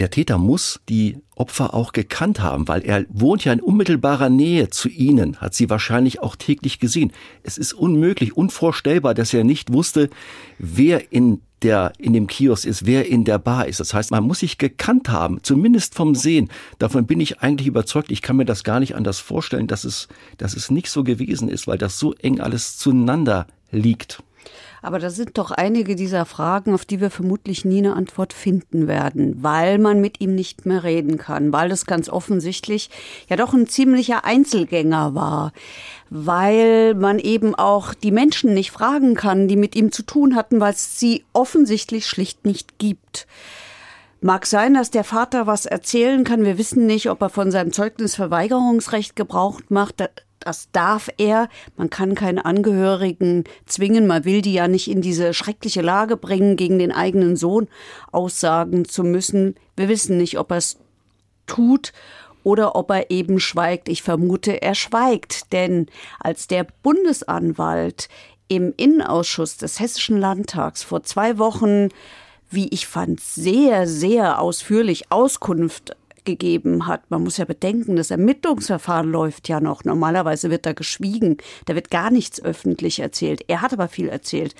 Der 0.00 0.10
Täter 0.10 0.36
muss 0.36 0.80
die 0.90 1.16
Opfer 1.34 1.72
auch 1.72 1.92
gekannt 1.92 2.40
haben, 2.40 2.68
weil 2.68 2.82
er 2.82 3.06
wohnt 3.08 3.42
ja 3.46 3.54
in 3.54 3.60
unmittelbarer 3.60 4.28
Nähe 4.28 4.68
zu 4.68 4.90
ihnen, 4.90 5.38
hat 5.38 5.54
sie 5.54 5.70
wahrscheinlich 5.70 6.20
auch 6.20 6.36
täglich 6.36 6.78
gesehen. 6.78 7.10
Es 7.42 7.56
ist 7.56 7.72
unmöglich, 7.72 8.36
unvorstellbar, 8.36 9.14
dass 9.14 9.32
er 9.32 9.44
nicht 9.44 9.72
wusste, 9.72 10.10
wer 10.58 11.10
in 11.10 11.40
der 11.62 11.94
in 11.98 12.12
dem 12.12 12.26
Kiosk 12.26 12.66
ist, 12.66 12.84
wer 12.84 13.08
in 13.08 13.24
der 13.24 13.38
Bar 13.38 13.66
ist. 13.66 13.80
Das 13.80 13.94
heißt, 13.94 14.10
man 14.10 14.24
muss 14.24 14.40
sich 14.40 14.58
gekannt 14.58 15.08
haben, 15.08 15.40
zumindest 15.42 15.94
vom 15.94 16.14
Sehen. 16.14 16.50
Davon 16.78 17.06
bin 17.06 17.18
ich 17.18 17.40
eigentlich 17.40 17.66
überzeugt. 17.66 18.12
Ich 18.12 18.20
kann 18.20 18.36
mir 18.36 18.44
das 18.44 18.62
gar 18.62 18.78
nicht 18.78 18.94
anders 18.94 19.20
vorstellen, 19.20 19.66
dass 19.66 19.84
es, 19.84 20.06
dass 20.36 20.54
es 20.54 20.70
nicht 20.70 20.90
so 20.90 21.02
gewesen 21.02 21.48
ist, 21.48 21.66
weil 21.66 21.78
das 21.78 21.98
so 21.98 22.12
eng 22.12 22.40
alles 22.40 22.76
zueinander 22.76 23.46
liegt. 23.72 24.22
Aber 24.82 24.98
das 24.98 25.16
sind 25.16 25.38
doch 25.38 25.50
einige 25.50 25.96
dieser 25.96 26.24
Fragen, 26.24 26.74
auf 26.74 26.84
die 26.84 27.00
wir 27.00 27.10
vermutlich 27.10 27.64
nie 27.64 27.78
eine 27.78 27.94
Antwort 27.94 28.32
finden 28.32 28.86
werden, 28.86 29.42
weil 29.42 29.78
man 29.78 30.00
mit 30.00 30.20
ihm 30.20 30.34
nicht 30.34 30.66
mehr 30.66 30.84
reden 30.84 31.18
kann, 31.18 31.52
weil 31.52 31.68
das 31.68 31.86
ganz 31.86 32.08
offensichtlich 32.08 32.90
ja 33.28 33.36
doch 33.36 33.54
ein 33.54 33.66
ziemlicher 33.66 34.24
Einzelgänger 34.24 35.14
war, 35.14 35.52
weil 36.10 36.94
man 36.94 37.18
eben 37.18 37.54
auch 37.54 37.94
die 37.94 38.12
Menschen 38.12 38.54
nicht 38.54 38.70
fragen 38.70 39.14
kann, 39.14 39.48
die 39.48 39.56
mit 39.56 39.74
ihm 39.76 39.92
zu 39.92 40.02
tun 40.02 40.36
hatten, 40.36 40.60
weil 40.60 40.72
es 40.72 40.98
sie 40.98 41.24
offensichtlich 41.32 42.06
schlicht 42.06 42.44
nicht 42.44 42.78
gibt. 42.78 43.26
Mag 44.20 44.46
sein, 44.46 44.74
dass 44.74 44.90
der 44.90 45.04
Vater 45.04 45.46
was 45.46 45.64
erzählen 45.64 46.24
kann. 46.24 46.44
Wir 46.44 46.58
wissen 46.58 46.86
nicht, 46.86 47.08
ob 47.08 47.22
er 47.22 47.30
von 47.30 47.52
seinem 47.52 47.72
Zeugnisverweigerungsrecht 47.72 49.14
Gebrauch 49.14 49.60
macht. 49.68 50.02
Das 50.40 50.68
darf 50.72 51.08
er. 51.18 51.48
Man 51.76 51.90
kann 51.90 52.14
keine 52.14 52.44
Angehörigen 52.44 53.44
zwingen. 53.66 54.06
Man 54.06 54.24
will 54.24 54.42
die 54.42 54.52
ja 54.52 54.68
nicht 54.68 54.88
in 54.90 55.02
diese 55.02 55.34
schreckliche 55.34 55.82
Lage 55.82 56.16
bringen, 56.16 56.56
gegen 56.56 56.78
den 56.78 56.92
eigenen 56.92 57.36
Sohn 57.36 57.68
aussagen 58.12 58.84
zu 58.84 59.04
müssen. 59.04 59.56
Wir 59.76 59.88
wissen 59.88 60.16
nicht, 60.16 60.38
ob 60.38 60.50
er 60.50 60.58
es 60.58 60.78
tut 61.46 61.92
oder 62.44 62.76
ob 62.76 62.90
er 62.90 63.10
eben 63.10 63.40
schweigt. 63.40 63.88
Ich 63.88 64.02
vermute, 64.02 64.62
er 64.62 64.74
schweigt, 64.74 65.52
denn 65.52 65.86
als 66.20 66.46
der 66.46 66.66
Bundesanwalt 66.82 68.08
im 68.48 68.72
Innenausschuss 68.76 69.56
des 69.56 69.80
Hessischen 69.80 70.18
Landtags 70.18 70.82
vor 70.82 71.02
zwei 71.02 71.38
Wochen 71.38 71.90
wie 72.50 72.68
ich 72.68 72.86
fand, 72.86 73.20
sehr, 73.20 73.86
sehr 73.86 74.40
ausführlich 74.40 75.10
Auskunft 75.10 75.96
gegeben 76.28 76.86
hat. 76.86 77.10
Man 77.10 77.24
muss 77.24 77.38
ja 77.38 77.46
bedenken, 77.46 77.96
das 77.96 78.10
Ermittlungsverfahren 78.10 79.10
läuft 79.10 79.48
ja 79.48 79.60
noch. 79.60 79.84
Normalerweise 79.84 80.50
wird 80.50 80.66
da 80.66 80.74
geschwiegen, 80.74 81.38
da 81.64 81.74
wird 81.74 81.90
gar 81.90 82.10
nichts 82.10 82.42
öffentlich 82.42 83.00
erzählt. 83.00 83.42
Er 83.48 83.62
hat 83.62 83.72
aber 83.72 83.88
viel 83.88 84.08
erzählt. 84.08 84.54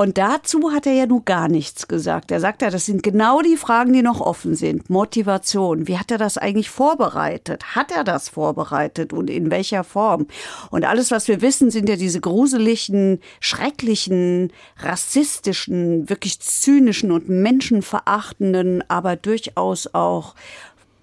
Und 0.00 0.16
dazu 0.16 0.70
hat 0.72 0.86
er 0.86 0.92
ja 0.92 1.06
nun 1.06 1.24
gar 1.24 1.48
nichts 1.48 1.88
gesagt. 1.88 2.30
Er 2.30 2.38
sagt 2.38 2.62
ja, 2.62 2.70
das 2.70 2.86
sind 2.86 3.02
genau 3.02 3.42
die 3.42 3.56
Fragen, 3.56 3.92
die 3.92 4.02
noch 4.02 4.20
offen 4.20 4.54
sind. 4.54 4.88
Motivation. 4.88 5.88
Wie 5.88 5.98
hat 5.98 6.12
er 6.12 6.18
das 6.18 6.38
eigentlich 6.38 6.70
vorbereitet? 6.70 7.74
Hat 7.74 7.90
er 7.90 8.04
das 8.04 8.28
vorbereitet 8.28 9.12
und 9.12 9.28
in 9.28 9.50
welcher 9.50 9.82
Form? 9.82 10.28
Und 10.70 10.84
alles, 10.84 11.10
was 11.10 11.26
wir 11.26 11.42
wissen, 11.42 11.72
sind 11.72 11.88
ja 11.88 11.96
diese 11.96 12.20
gruseligen, 12.20 13.18
schrecklichen, 13.40 14.52
rassistischen, 14.78 16.08
wirklich 16.08 16.38
zynischen 16.38 17.10
und 17.10 17.28
menschenverachtenden, 17.28 18.84
aber 18.88 19.16
durchaus 19.16 19.92
auch 19.94 20.36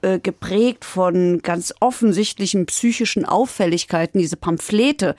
äh, 0.05 0.19
geprägt 0.19 0.85
von 0.85 1.41
ganz 1.41 1.73
offensichtlichen 1.79 2.67
psychischen 2.67 3.25
Auffälligkeiten, 3.25 4.19
diese 4.19 4.37
Pamphlete, 4.37 5.15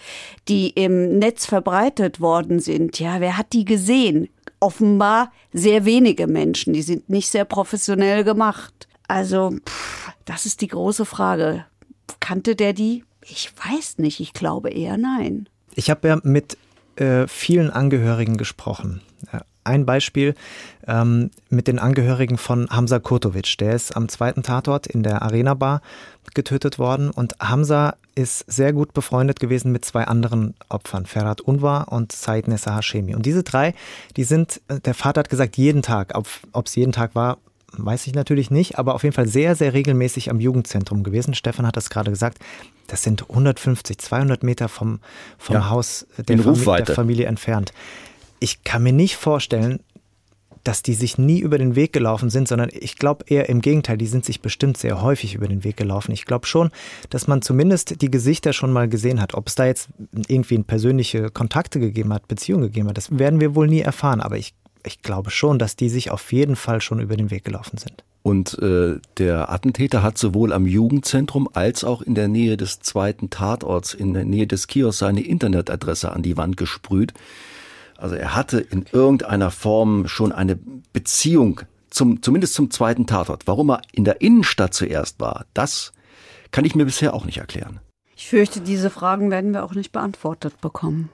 die 0.46 0.70
im 0.70 1.18
Netz 1.18 1.44
verbreitet 1.44 2.20
worden 2.20 2.60
sind. 2.60 3.00
Ja, 3.00 3.20
wer 3.20 3.36
hat 3.36 3.52
die 3.52 3.64
gesehen? 3.64 4.28
Offenbar 4.60 5.32
sehr 5.52 5.84
wenige 5.84 6.28
Menschen. 6.28 6.72
Die 6.72 6.82
sind 6.82 7.08
nicht 7.08 7.28
sehr 7.28 7.44
professionell 7.44 8.22
gemacht. 8.22 8.86
Also, 9.08 9.56
pff, 9.68 10.12
das 10.24 10.46
ist 10.46 10.60
die 10.60 10.68
große 10.68 11.04
Frage. 11.04 11.64
Kannte 12.20 12.54
der 12.54 12.72
die? 12.72 13.02
Ich 13.22 13.52
weiß 13.56 13.98
nicht. 13.98 14.20
Ich 14.20 14.34
glaube 14.34 14.70
eher 14.70 14.96
nein. 14.96 15.48
Ich 15.74 15.90
habe 15.90 16.06
ja 16.06 16.20
mit 16.22 16.56
äh, 16.94 17.26
vielen 17.26 17.70
Angehörigen 17.70 18.36
gesprochen. 18.36 19.02
Ein 19.66 19.86
Beispiel 19.86 20.34
ähm, 20.86 21.30
mit 21.50 21.68
den 21.68 21.78
Angehörigen 21.78 22.38
von 22.38 22.68
Hamza 22.70 22.98
Kurtovic. 22.98 23.58
Der 23.58 23.74
ist 23.74 23.96
am 23.96 24.08
zweiten 24.08 24.42
Tatort 24.42 24.86
in 24.86 25.02
der 25.02 25.22
Arena 25.22 25.54
Bar 25.54 25.82
getötet 26.34 26.78
worden 26.78 27.10
und 27.10 27.34
Hamza 27.40 27.94
ist 28.14 28.44
sehr 28.50 28.72
gut 28.72 28.94
befreundet 28.94 29.40
gewesen 29.40 29.72
mit 29.72 29.84
zwei 29.84 30.04
anderen 30.04 30.54
Opfern, 30.68 31.06
Ferhat 31.06 31.40
Unvar 31.40 31.92
und 31.92 32.12
Said 32.12 32.48
Nessa 32.48 32.74
Hashemi. 32.74 33.14
Und 33.14 33.26
diese 33.26 33.42
drei, 33.42 33.74
die 34.16 34.24
sind, 34.24 34.60
äh, 34.68 34.80
der 34.80 34.94
Vater 34.94 35.20
hat 35.20 35.28
gesagt, 35.28 35.56
jeden 35.56 35.82
Tag, 35.82 36.14
ob 36.16 36.66
es 36.66 36.74
jeden 36.74 36.92
Tag 36.92 37.14
war, 37.14 37.38
weiß 37.72 38.06
ich 38.06 38.14
natürlich 38.14 38.50
nicht, 38.50 38.78
aber 38.78 38.94
auf 38.94 39.02
jeden 39.02 39.14
Fall 39.14 39.26
sehr, 39.26 39.54
sehr 39.54 39.74
regelmäßig 39.74 40.30
am 40.30 40.40
Jugendzentrum 40.40 41.02
gewesen. 41.02 41.34
Stefan 41.34 41.66
hat 41.66 41.76
das 41.76 41.90
gerade 41.90 42.10
gesagt. 42.10 42.38
Das 42.86 43.02
sind 43.02 43.28
150, 43.28 43.98
200 43.98 44.42
Meter 44.42 44.68
vom, 44.68 45.00
vom 45.38 45.54
ja, 45.54 45.70
Haus 45.70 46.06
der, 46.18 46.38
Fam 46.38 46.76
der 46.76 46.86
Familie 46.86 47.26
entfernt 47.26 47.72
ich 48.40 48.64
kann 48.64 48.82
mir 48.82 48.92
nicht 48.92 49.16
vorstellen, 49.16 49.80
dass 50.66 50.82
die 50.82 50.94
sich 50.94 51.16
nie 51.16 51.38
über 51.38 51.58
den 51.58 51.76
Weg 51.76 51.92
gelaufen 51.92 52.28
sind, 52.28 52.48
sondern 52.48 52.70
ich 52.72 52.96
glaube 52.96 53.24
eher 53.28 53.48
im 53.48 53.60
Gegenteil, 53.60 53.96
die 53.96 54.06
sind 54.06 54.24
sich 54.24 54.40
bestimmt 54.40 54.76
sehr 54.76 55.00
häufig 55.00 55.34
über 55.34 55.46
den 55.46 55.62
Weg 55.62 55.76
gelaufen. 55.76 56.10
Ich 56.10 56.24
glaube 56.24 56.46
schon, 56.46 56.70
dass 57.08 57.28
man 57.28 57.40
zumindest 57.40 58.02
die 58.02 58.10
Gesichter 58.10 58.52
schon 58.52 58.72
mal 58.72 58.88
gesehen 58.88 59.20
hat. 59.20 59.34
Ob 59.34 59.46
es 59.46 59.54
da 59.54 59.64
jetzt 59.66 59.88
irgendwie 60.26 60.58
persönliche 60.58 61.30
Kontakte 61.30 61.78
gegeben 61.78 62.12
hat, 62.12 62.26
Beziehungen 62.26 62.64
gegeben 62.64 62.88
hat, 62.88 62.96
das 62.96 63.16
werden 63.16 63.40
wir 63.40 63.54
wohl 63.54 63.68
nie 63.68 63.80
erfahren. 63.80 64.20
Aber 64.20 64.38
ich, 64.38 64.54
ich 64.84 65.02
glaube 65.02 65.30
schon, 65.30 65.60
dass 65.60 65.76
die 65.76 65.88
sich 65.88 66.10
auf 66.10 66.32
jeden 66.32 66.56
Fall 66.56 66.80
schon 66.80 66.98
über 66.98 67.16
den 67.16 67.30
Weg 67.30 67.44
gelaufen 67.44 67.78
sind. 67.78 68.02
Und 68.24 68.58
äh, 68.58 68.96
der 69.18 69.52
Attentäter 69.52 70.02
hat 70.02 70.18
sowohl 70.18 70.52
am 70.52 70.66
Jugendzentrum 70.66 71.48
als 71.52 71.84
auch 71.84 72.02
in 72.02 72.16
der 72.16 72.26
Nähe 72.26 72.56
des 72.56 72.80
zweiten 72.80 73.30
Tatorts, 73.30 73.94
in 73.94 74.14
der 74.14 74.24
Nähe 74.24 74.48
des 74.48 74.66
Kiosks, 74.66 74.98
seine 74.98 75.20
Internetadresse 75.20 76.10
an 76.10 76.22
die 76.22 76.36
Wand 76.36 76.56
gesprüht. 76.56 77.14
Also 77.98 78.14
er 78.14 78.34
hatte 78.34 78.60
in 78.60 78.86
irgendeiner 78.90 79.50
Form 79.50 80.08
schon 80.08 80.32
eine 80.32 80.58
Beziehung 80.92 81.62
zum, 81.90 82.22
zumindest 82.22 82.54
zum 82.54 82.70
zweiten 82.70 83.06
Tatort. 83.06 83.46
Warum 83.46 83.70
er 83.70 83.82
in 83.92 84.04
der 84.04 84.20
Innenstadt 84.20 84.74
zuerst 84.74 85.20
war, 85.20 85.46
das 85.54 85.92
kann 86.50 86.64
ich 86.64 86.74
mir 86.74 86.84
bisher 86.84 87.14
auch 87.14 87.24
nicht 87.24 87.38
erklären. 87.38 87.80
Ich 88.16 88.28
fürchte, 88.28 88.60
diese 88.60 88.90
Fragen 88.90 89.30
werden 89.30 89.52
wir 89.52 89.64
auch 89.64 89.74
nicht 89.74 89.92
beantwortet 89.92 90.60
bekommen. 90.60 91.10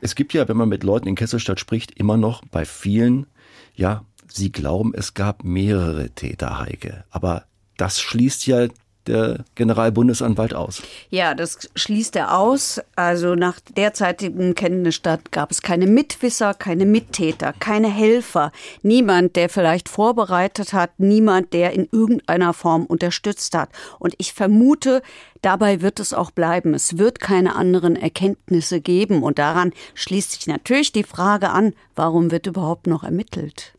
Es 0.00 0.14
gibt 0.14 0.32
ja, 0.32 0.48
wenn 0.48 0.56
man 0.56 0.68
mit 0.68 0.82
Leuten 0.82 1.06
in 1.06 1.14
Kesselstadt 1.14 1.60
spricht, 1.60 1.92
immer 1.92 2.16
noch 2.16 2.42
bei 2.50 2.64
vielen, 2.64 3.26
ja, 3.74 4.04
sie 4.28 4.50
glauben, 4.50 4.92
es 4.94 5.14
gab 5.14 5.44
mehrere 5.44 6.10
Täter, 6.10 6.58
Heike. 6.58 7.04
Aber 7.10 7.44
das 7.76 8.00
schließt 8.00 8.46
ja 8.46 8.66
der 9.06 9.44
Generalbundesanwalt 9.54 10.54
aus. 10.54 10.82
Ja, 11.10 11.34
das 11.34 11.70
schließt 11.74 12.16
er 12.16 12.38
aus. 12.38 12.80
Also 12.96 13.34
nach 13.34 13.58
derzeitigem 13.60 14.54
Kenntnisstand 14.54 15.32
gab 15.32 15.50
es 15.50 15.62
keine 15.62 15.86
Mitwisser, 15.86 16.54
keine 16.54 16.86
Mittäter, 16.86 17.52
keine 17.58 17.88
Helfer, 17.88 18.52
niemand, 18.82 19.36
der 19.36 19.48
vielleicht 19.48 19.88
vorbereitet 19.88 20.72
hat, 20.72 20.90
niemand, 20.98 21.52
der 21.52 21.72
in 21.72 21.88
irgendeiner 21.90 22.52
Form 22.52 22.86
unterstützt 22.86 23.56
hat. 23.56 23.70
Und 23.98 24.14
ich 24.18 24.32
vermute, 24.32 25.02
dabei 25.42 25.82
wird 25.82 26.00
es 26.00 26.14
auch 26.14 26.30
bleiben. 26.30 26.74
Es 26.74 26.98
wird 26.98 27.20
keine 27.20 27.56
anderen 27.56 27.96
Erkenntnisse 27.96 28.80
geben. 28.80 29.22
Und 29.22 29.38
daran 29.38 29.72
schließt 29.94 30.32
sich 30.32 30.46
natürlich 30.46 30.92
die 30.92 31.04
Frage 31.04 31.50
an, 31.50 31.74
warum 31.96 32.30
wird 32.30 32.46
überhaupt 32.46 32.86
noch 32.86 33.04
ermittelt? 33.04 33.74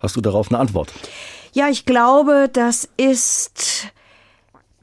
Hast 0.00 0.16
du 0.16 0.20
darauf 0.20 0.50
eine 0.50 0.58
Antwort? 0.58 0.92
Ja, 1.54 1.68
ich 1.68 1.86
glaube, 1.86 2.50
das 2.52 2.88
ist 2.96 3.86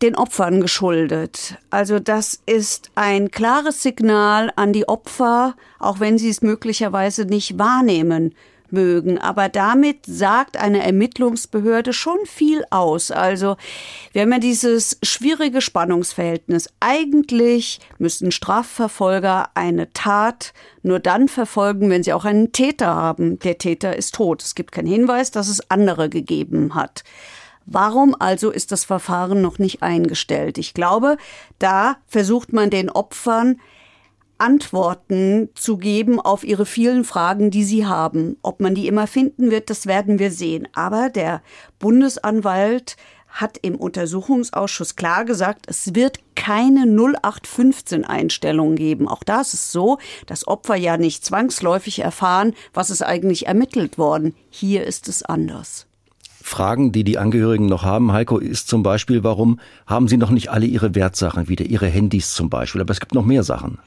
den 0.01 0.15
Opfern 0.15 0.61
geschuldet. 0.61 1.57
Also 1.69 1.99
das 1.99 2.41
ist 2.45 2.91
ein 2.95 3.31
klares 3.31 3.83
Signal 3.83 4.51
an 4.55 4.73
die 4.73 4.87
Opfer, 4.87 5.55
auch 5.79 5.99
wenn 5.99 6.17
sie 6.17 6.29
es 6.29 6.41
möglicherweise 6.41 7.25
nicht 7.25 7.59
wahrnehmen 7.59 8.33
mögen. 8.71 9.19
Aber 9.19 9.49
damit 9.49 10.05
sagt 10.05 10.57
eine 10.57 10.83
Ermittlungsbehörde 10.83 11.93
schon 11.93 12.17
viel 12.25 12.63
aus. 12.69 13.11
Also 13.11 13.57
wir 14.13 14.23
haben 14.23 14.31
ja 14.31 14.39
dieses 14.39 14.97
schwierige 15.03 15.61
Spannungsverhältnis. 15.61 16.69
Eigentlich 16.79 17.79
müssen 17.99 18.31
Strafverfolger 18.31 19.49
eine 19.53 19.91
Tat 19.93 20.53
nur 20.83 20.99
dann 20.99 21.27
verfolgen, 21.27 21.89
wenn 21.89 22.03
sie 22.03 22.13
auch 22.13 22.25
einen 22.25 22.51
Täter 22.51 22.95
haben. 22.95 23.39
Der 23.39 23.57
Täter 23.57 23.95
ist 23.95 24.15
tot. 24.15 24.41
Es 24.41 24.55
gibt 24.55 24.71
keinen 24.71 24.87
Hinweis, 24.87 25.31
dass 25.31 25.47
es 25.47 25.69
andere 25.69 26.09
gegeben 26.09 26.73
hat. 26.75 27.03
Warum 27.65 28.15
also 28.19 28.51
ist 28.51 28.71
das 28.71 28.85
Verfahren 28.85 29.41
noch 29.41 29.59
nicht 29.59 29.83
eingestellt? 29.83 30.57
Ich 30.57 30.73
glaube, 30.73 31.17
da 31.59 31.97
versucht 32.07 32.53
man 32.53 32.69
den 32.69 32.89
Opfern 32.89 33.59
Antworten 34.41 35.49
zu 35.53 35.77
geben 35.77 36.19
auf 36.19 36.43
ihre 36.43 36.65
vielen 36.65 37.03
Fragen, 37.03 37.51
die 37.51 37.63
sie 37.63 37.85
haben. 37.85 38.37
Ob 38.41 38.59
man 38.59 38.73
die 38.73 38.87
immer 38.87 39.05
finden 39.05 39.51
wird, 39.51 39.69
das 39.69 39.85
werden 39.85 40.17
wir 40.17 40.31
sehen. 40.31 40.67
Aber 40.73 41.09
der 41.09 41.43
Bundesanwalt 41.77 42.97
hat 43.27 43.59
im 43.61 43.75
Untersuchungsausschuss 43.75 44.95
klar 44.95 45.25
gesagt, 45.25 45.65
es 45.67 45.93
wird 45.93 46.17
keine 46.35 46.85
0815-Einstellung 46.85 48.75
geben. 48.75 49.07
Auch 49.07 49.23
da 49.23 49.41
ist 49.41 49.53
es 49.53 49.71
so, 49.71 49.99
dass 50.25 50.47
Opfer 50.47 50.75
ja 50.75 50.97
nicht 50.97 51.23
zwangsläufig 51.23 51.99
erfahren, 51.99 52.55
was 52.73 52.89
ist 52.89 53.03
eigentlich 53.03 53.45
ermittelt 53.45 53.99
worden. 53.99 54.35
Hier 54.49 54.85
ist 54.85 55.07
es 55.07 55.21
anders. 55.23 55.85
Fragen, 56.43 56.91
die 56.91 57.03
die 57.03 57.17
Angehörigen 57.17 57.65
noch 57.65 57.83
haben, 57.83 58.11
Heiko, 58.11 58.37
ist 58.37 58.67
zum 58.67 58.83
Beispiel, 58.83 59.23
warum 59.23 59.59
haben 59.87 60.07
sie 60.07 60.17
noch 60.17 60.29
nicht 60.31 60.49
alle 60.49 60.65
ihre 60.65 60.95
Wertsachen 60.95 61.47
wieder, 61.47 61.65
ihre 61.65 61.87
Handys 61.87 62.33
zum 62.33 62.49
Beispiel? 62.49 62.81
Aber 62.81 62.91
es 62.91 62.99
gibt 62.99 63.13
noch 63.13 63.25
mehr 63.25 63.43
Sachen. 63.43 63.79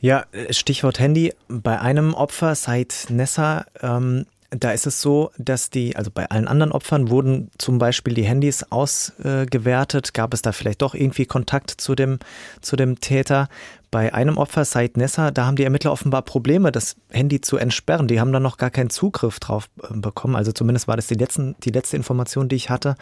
Ja, 0.00 0.24
Stichwort 0.50 0.98
Handy. 0.98 1.34
Bei 1.48 1.78
einem 1.78 2.14
Opfer, 2.14 2.54
Said 2.54 3.06
Nessa, 3.10 3.66
ähm, 3.82 4.24
da 4.50 4.72
ist 4.72 4.86
es 4.86 5.00
so, 5.00 5.30
dass 5.38 5.70
die, 5.70 5.94
also 5.94 6.10
bei 6.12 6.28
allen 6.28 6.48
anderen 6.48 6.72
Opfern 6.72 7.08
wurden 7.08 7.50
zum 7.58 7.78
Beispiel 7.78 8.14
die 8.14 8.24
Handys 8.24 8.64
ausgewertet. 8.70 10.12
Gab 10.12 10.34
es 10.34 10.42
da 10.42 10.52
vielleicht 10.52 10.82
doch 10.82 10.94
irgendwie 10.94 11.24
Kontakt 11.24 11.70
zu 11.70 11.94
dem, 11.94 12.18
zu 12.60 12.76
dem 12.76 12.98
Täter? 12.98 13.48
Bei 13.90 14.14
einem 14.14 14.38
Opfer, 14.38 14.64
Said 14.64 14.96
Nessa, 14.96 15.32
da 15.32 15.46
haben 15.46 15.56
die 15.56 15.64
Ermittler 15.64 15.90
offenbar 15.90 16.22
Probleme, 16.22 16.70
das 16.70 16.96
Handy 17.10 17.40
zu 17.40 17.56
entsperren. 17.56 18.06
Die 18.06 18.20
haben 18.20 18.32
da 18.32 18.38
noch 18.38 18.56
gar 18.56 18.70
keinen 18.70 18.90
Zugriff 18.90 19.40
drauf 19.40 19.68
äh, 19.82 19.94
bekommen. 19.94 20.36
Also 20.36 20.52
zumindest 20.52 20.86
war 20.86 20.96
das 20.96 21.08
die, 21.08 21.14
letzten, 21.14 21.56
die 21.64 21.70
letzte 21.70 21.96
Information, 21.96 22.48
die 22.48 22.56
ich 22.56 22.70
hatte. 22.70 22.94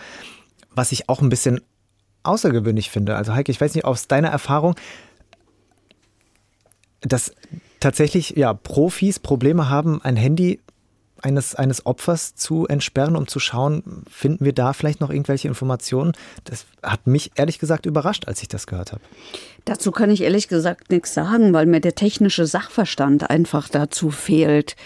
Was 0.70 0.92
ich 0.92 1.08
auch 1.08 1.20
ein 1.20 1.28
bisschen 1.28 1.60
außergewöhnlich 2.22 2.90
finde. 2.90 3.16
Also 3.16 3.34
Heike, 3.34 3.52
ich 3.52 3.60
weiß 3.60 3.74
nicht, 3.74 3.84
aus 3.84 4.08
deiner 4.08 4.28
Erfahrung, 4.28 4.76
dass 7.00 7.32
tatsächlich 7.80 8.30
ja 8.30 8.54
Profis 8.54 9.18
Probleme 9.18 9.68
haben, 9.68 10.02
ein 10.02 10.16
Handy 10.16 10.60
eines, 11.22 11.54
eines 11.54 11.86
Opfers 11.86 12.34
zu 12.34 12.66
entsperren, 12.66 13.16
um 13.16 13.26
zu 13.26 13.40
schauen, 13.40 14.04
finden 14.10 14.44
wir 14.44 14.52
da 14.52 14.72
vielleicht 14.72 15.00
noch 15.00 15.10
irgendwelche 15.10 15.48
Informationen? 15.48 16.12
Das 16.44 16.66
hat 16.82 17.06
mich 17.06 17.32
ehrlich 17.34 17.58
gesagt 17.58 17.86
überrascht, 17.86 18.26
als 18.26 18.42
ich 18.42 18.48
das 18.48 18.66
gehört 18.66 18.92
habe. 18.92 19.02
Dazu 19.64 19.92
kann 19.92 20.10
ich 20.10 20.22
ehrlich 20.22 20.48
gesagt 20.48 20.90
nichts 20.90 21.14
sagen, 21.14 21.52
weil 21.52 21.66
mir 21.66 21.80
der 21.80 21.94
technische 21.94 22.46
Sachverstand 22.46 23.30
einfach 23.30 23.68
dazu 23.68 24.10
fehlt. 24.10 24.76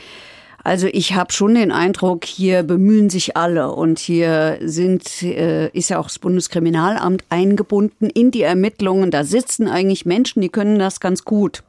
Also 0.64 0.86
ich 0.86 1.14
habe 1.14 1.32
schon 1.32 1.54
den 1.54 1.72
Eindruck, 1.72 2.24
hier 2.24 2.62
bemühen 2.62 3.10
sich 3.10 3.36
alle 3.36 3.72
und 3.72 3.98
hier 3.98 4.58
sind, 4.62 5.22
äh, 5.22 5.68
ist 5.70 5.90
ja 5.90 5.98
auch 5.98 6.06
das 6.06 6.20
Bundeskriminalamt 6.20 7.24
eingebunden 7.30 8.08
in 8.08 8.30
die 8.30 8.42
Ermittlungen. 8.42 9.10
Da 9.10 9.24
sitzen 9.24 9.66
eigentlich 9.66 10.06
Menschen, 10.06 10.40
die 10.40 10.50
können 10.50 10.78
das 10.78 11.00
ganz 11.00 11.24
gut. 11.24 11.64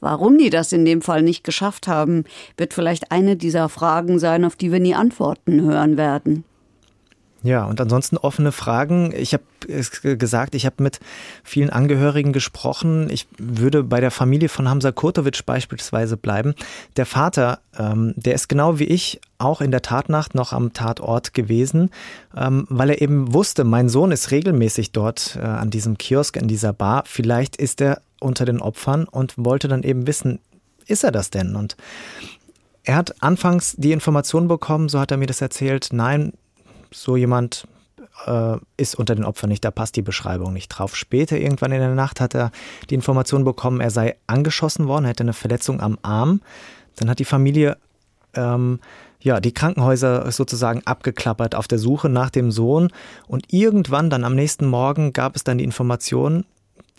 Warum 0.00 0.38
die 0.38 0.50
das 0.50 0.72
in 0.72 0.84
dem 0.84 1.02
Fall 1.02 1.22
nicht 1.22 1.44
geschafft 1.44 1.88
haben, 1.88 2.24
wird 2.56 2.74
vielleicht 2.74 3.10
eine 3.12 3.36
dieser 3.36 3.68
Fragen 3.68 4.18
sein, 4.18 4.44
auf 4.44 4.56
die 4.56 4.72
wir 4.72 4.80
nie 4.80 4.94
Antworten 4.94 5.62
hören 5.62 5.96
werden. 5.96 6.44
Ja, 7.46 7.64
und 7.64 7.80
ansonsten 7.80 8.16
offene 8.16 8.50
Fragen. 8.50 9.12
Ich 9.16 9.32
habe 9.32 9.44
gesagt, 10.16 10.56
ich 10.56 10.66
habe 10.66 10.82
mit 10.82 10.98
vielen 11.44 11.70
Angehörigen 11.70 12.32
gesprochen. 12.32 13.08
Ich 13.08 13.28
würde 13.38 13.84
bei 13.84 14.00
der 14.00 14.10
Familie 14.10 14.48
von 14.48 14.68
Hamza 14.68 14.90
Kurtovic 14.90 15.46
beispielsweise 15.46 16.16
bleiben. 16.16 16.54
Der 16.96 17.06
Vater, 17.06 17.60
ähm, 17.78 18.14
der 18.16 18.34
ist 18.34 18.48
genau 18.48 18.80
wie 18.80 18.84
ich 18.84 19.20
auch 19.38 19.60
in 19.60 19.70
der 19.70 19.82
Tatnacht 19.82 20.34
noch 20.34 20.52
am 20.52 20.72
Tatort 20.72 21.34
gewesen, 21.34 21.90
ähm, 22.36 22.66
weil 22.68 22.90
er 22.90 23.00
eben 23.00 23.32
wusste, 23.32 23.62
mein 23.62 23.88
Sohn 23.88 24.10
ist 24.10 24.32
regelmäßig 24.32 24.90
dort 24.90 25.36
äh, 25.36 25.44
an 25.44 25.70
diesem 25.70 25.98
Kiosk, 25.98 26.36
in 26.36 26.48
dieser 26.48 26.72
Bar. 26.72 27.04
Vielleicht 27.06 27.56
ist 27.56 27.80
er 27.80 28.02
unter 28.20 28.44
den 28.44 28.60
Opfern 28.60 29.06
und 29.06 29.34
wollte 29.36 29.68
dann 29.68 29.82
eben 29.82 30.06
wissen, 30.06 30.40
ist 30.86 31.04
er 31.04 31.12
das 31.12 31.30
denn? 31.30 31.56
Und 31.56 31.76
er 32.84 32.96
hat 32.96 33.22
anfangs 33.22 33.74
die 33.76 33.92
Information 33.92 34.48
bekommen, 34.48 34.88
so 34.88 35.00
hat 35.00 35.10
er 35.10 35.16
mir 35.16 35.26
das 35.26 35.40
erzählt, 35.40 35.88
nein, 35.92 36.32
so 36.92 37.16
jemand 37.16 37.66
äh, 38.26 38.56
ist 38.76 38.94
unter 38.94 39.14
den 39.14 39.24
Opfern 39.24 39.50
nicht, 39.50 39.64
da 39.64 39.70
passt 39.70 39.96
die 39.96 40.02
Beschreibung 40.02 40.52
nicht 40.52 40.68
drauf. 40.68 40.96
Später, 40.96 41.36
irgendwann 41.36 41.72
in 41.72 41.80
der 41.80 41.94
Nacht, 41.94 42.20
hat 42.20 42.34
er 42.34 42.52
die 42.88 42.94
Information 42.94 43.44
bekommen, 43.44 43.80
er 43.80 43.90
sei 43.90 44.16
angeschossen 44.26 44.86
worden, 44.86 45.04
er 45.04 45.10
hätte 45.10 45.24
eine 45.24 45.32
Verletzung 45.32 45.80
am 45.80 45.98
Arm. 46.02 46.40
Dann 46.96 47.10
hat 47.10 47.18
die 47.18 47.24
Familie 47.24 47.76
ähm, 48.34 48.78
ja, 49.20 49.40
die 49.40 49.52
Krankenhäuser 49.52 50.30
sozusagen 50.30 50.82
abgeklappert 50.84 51.54
auf 51.54 51.66
der 51.66 51.78
Suche 51.78 52.08
nach 52.08 52.30
dem 52.30 52.52
Sohn. 52.52 52.92
Und 53.26 53.52
irgendwann 53.52 54.10
dann 54.10 54.24
am 54.24 54.34
nächsten 54.34 54.66
Morgen 54.66 55.12
gab 55.12 55.34
es 55.34 55.42
dann 55.42 55.58
die 55.58 55.64
Information, 55.64 56.44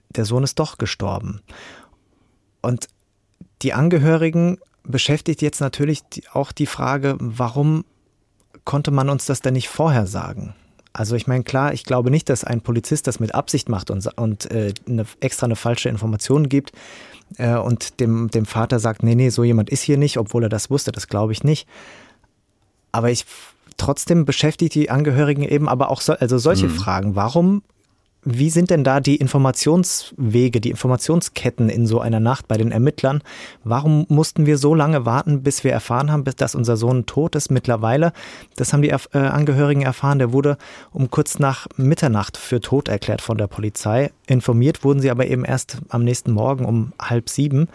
der 0.10 0.26
Sohn 0.26 0.44
ist 0.44 0.60
doch 0.60 0.78
gestorben. 0.78 1.42
Und 2.62 2.88
die 3.62 3.74
Angehörigen 3.74 4.60
beschäftigt 4.84 5.42
jetzt 5.42 5.60
natürlich 5.60 6.04
auch 6.34 6.52
die 6.52 6.66
Frage, 6.66 7.16
warum 7.20 7.86
konnte 8.66 8.92
man 8.92 9.10
uns 9.10 9.26
das 9.26 9.42
denn 9.42 9.54
nicht 9.54 9.70
vorher 9.70 10.08
sagen? 10.08 10.56
Also 10.94 11.16
ich 11.16 11.28
meine, 11.28 11.44
klar, 11.44 11.74
ich 11.74 11.84
glaube 11.84 12.10
nicht, 12.10 12.28
dass 12.28 12.44
ein 12.44 12.62
Polizist 12.62 13.06
das 13.06 13.20
mit 13.20 13.36
Absicht 13.36 13.70
macht 13.70 13.92
und, 13.92 14.08
und 14.18 14.50
äh, 14.50 14.74
eine, 14.88 15.06
extra 15.20 15.46
eine 15.46 15.56
falsche 15.56 15.90
Information 15.90 16.50
gibt 16.50 16.72
äh, 17.38 17.56
und 17.56 18.00
dem, 18.00 18.30
dem 18.32 18.46
Vater 18.46 18.80
sagt, 18.80 19.04
nee, 19.04 19.14
nee, 19.14 19.30
so 19.30 19.44
jemand 19.44 19.70
ist 19.70 19.84
hier 19.84 19.98
nicht, 19.98 20.18
obwohl 20.18 20.44
er 20.44 20.50
das 20.50 20.72
wusste, 20.72 20.92
das 20.92 21.08
glaube 21.08 21.34
ich 21.34 21.44
nicht. 21.44 21.68
Aber 22.92 23.12
ich 23.12 23.26
trotzdem 23.78 24.26
beschäftigt 24.26 24.74
die 24.74 24.90
Angehörigen 24.90 25.44
eben 25.44 25.70
aber 25.70 25.92
auch 25.92 26.02
so, 26.02 26.14
also 26.14 26.40
solche 26.40 26.68
mhm. 26.68 26.76
Fragen. 26.76 27.16
Warum 27.16 27.62
wie 28.29 28.50
sind 28.50 28.69
denn 28.69 28.84
da 28.84 29.00
die 29.00 29.15
Informationswege, 29.15 30.60
die 30.60 30.69
Informationsketten 30.69 31.69
in 31.69 31.88
so 31.88 32.01
einer 32.01 32.19
Nacht 32.19 32.50
bei 32.50 32.57
den 32.57 32.74
Ermittlern? 32.74 33.24
Warum 33.63 34.05
mussten 34.10 34.46
wir 34.46 34.57
so 34.57 34.75
lange 34.75 35.05
warten, 35.05 35.43
bis 35.43 35.63
wir 35.63 35.72
erfahren 35.72 36.12
haben, 36.12 36.25
dass 36.25 36.53
unser 36.53 36.75
Sohn 36.75 37.05
tot 37.05 37.36
ist? 37.36 37.51
Mittlerweile, 37.51 38.12
das 38.57 38.74
haben 38.74 38.81
die 38.81 38.89
äh, 38.89 39.17
Angehörigen 39.17 39.81
erfahren, 39.81 40.19
der 40.19 40.34
wurde 40.34 40.57
um 40.91 41.10
kurz 41.10 41.39
nach 41.39 41.67
Mitternacht 41.77 42.36
für 42.36 42.60
tot 42.60 42.89
erklärt 42.89 43.22
von 43.22 43.38
der 43.38 43.48
Polizei. 43.48 44.12
Informiert 44.27 44.84
wurden 44.84 45.00
sie 45.00 45.10
aber 45.10 45.27
eben 45.27 45.46
erst 45.46 45.77
am 45.88 46.03
nächsten 46.03 46.31
Morgen 46.31 46.65
um 46.65 46.91
halb 47.01 47.29
sieben. 47.29 47.69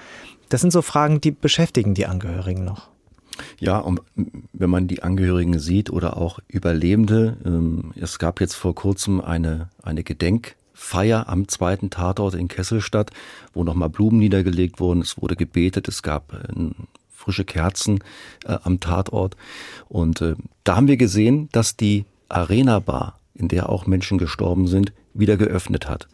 Das 0.50 0.61
sind 0.61 0.71
so 0.71 0.82
Fragen, 0.82 1.23
die 1.23 1.30
beschäftigen 1.30 1.94
die 1.94 2.04
Angehörigen 2.04 2.64
noch. 2.64 2.92
Ja, 3.59 3.79
und 3.79 4.01
wenn 4.53 4.71
man 4.71 4.89
die 4.89 5.03
Angehörigen 5.03 5.59
sieht 5.59 5.91
oder 5.91 6.17
auch 6.17 6.39
Überlebende, 6.49 7.37
ähm, 7.45 7.93
es 7.97 8.19
gab 8.19 8.41
jetzt 8.41 8.55
vor 8.55 8.75
kurzem 8.75 9.21
eine, 9.21 9.69
eine 9.83 10.03
Gedenkfeier 10.03 11.29
am 11.29 11.49
zweiten 11.49 11.91
Tatort 11.91 12.35
in 12.35 12.49
Kesselstadt, 12.49 13.11
wo 13.54 13.65
nochmal 13.65 13.91
Blumen 13.91 14.19
niedergelegt 14.19 14.80
wurden, 14.80 15.00
es 15.00 15.21
wurde 15.21 15.37
gebetet, 15.37 15.89
es 15.89 16.02
gab 16.02 16.33
äh, 16.35 16.71
frische 17.11 17.45
Kerzen 17.45 18.00
äh, 18.45 18.59
am 18.63 18.80
Tatort. 18.80 19.37
Und 19.89 20.21
äh, 20.21 20.35
da 20.65 20.76
haben 20.76 20.89
wir 20.89 20.97
gesehen, 20.97 21.49
dass 21.52 21.76
die 21.76 22.04
Arena 22.28 22.80
Bar, 22.80 23.19
in 23.35 23.49
der 23.49 23.69
auch 23.69 23.87
Menschen 23.87 24.19
gestorben 24.19 24.67
sind, 24.67 24.93
wieder 25.15 25.37
geöffnet 25.37 25.89
hat. 25.89 26.09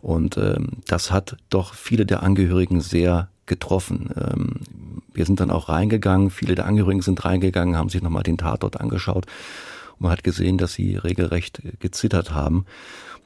Und 0.00 0.36
ähm, 0.36 0.78
das 0.86 1.10
hat 1.10 1.36
doch 1.50 1.74
viele 1.74 2.06
der 2.06 2.22
Angehörigen 2.22 2.80
sehr 2.80 3.28
getroffen. 3.50 4.08
Ähm, 4.16 4.60
wir 5.12 5.26
sind 5.26 5.40
dann 5.40 5.50
auch 5.50 5.68
reingegangen, 5.68 6.30
viele 6.30 6.54
der 6.54 6.64
Angehörigen 6.64 7.02
sind 7.02 7.22
reingegangen, 7.24 7.76
haben 7.76 7.90
sich 7.90 8.00
nochmal 8.00 8.22
den 8.22 8.38
Tatort 8.38 8.80
angeschaut 8.80 9.26
und 9.98 10.00
man 10.00 10.12
hat 10.12 10.24
gesehen, 10.24 10.56
dass 10.56 10.72
sie 10.72 10.96
regelrecht 10.96 11.60
gezittert 11.80 12.32
haben 12.32 12.64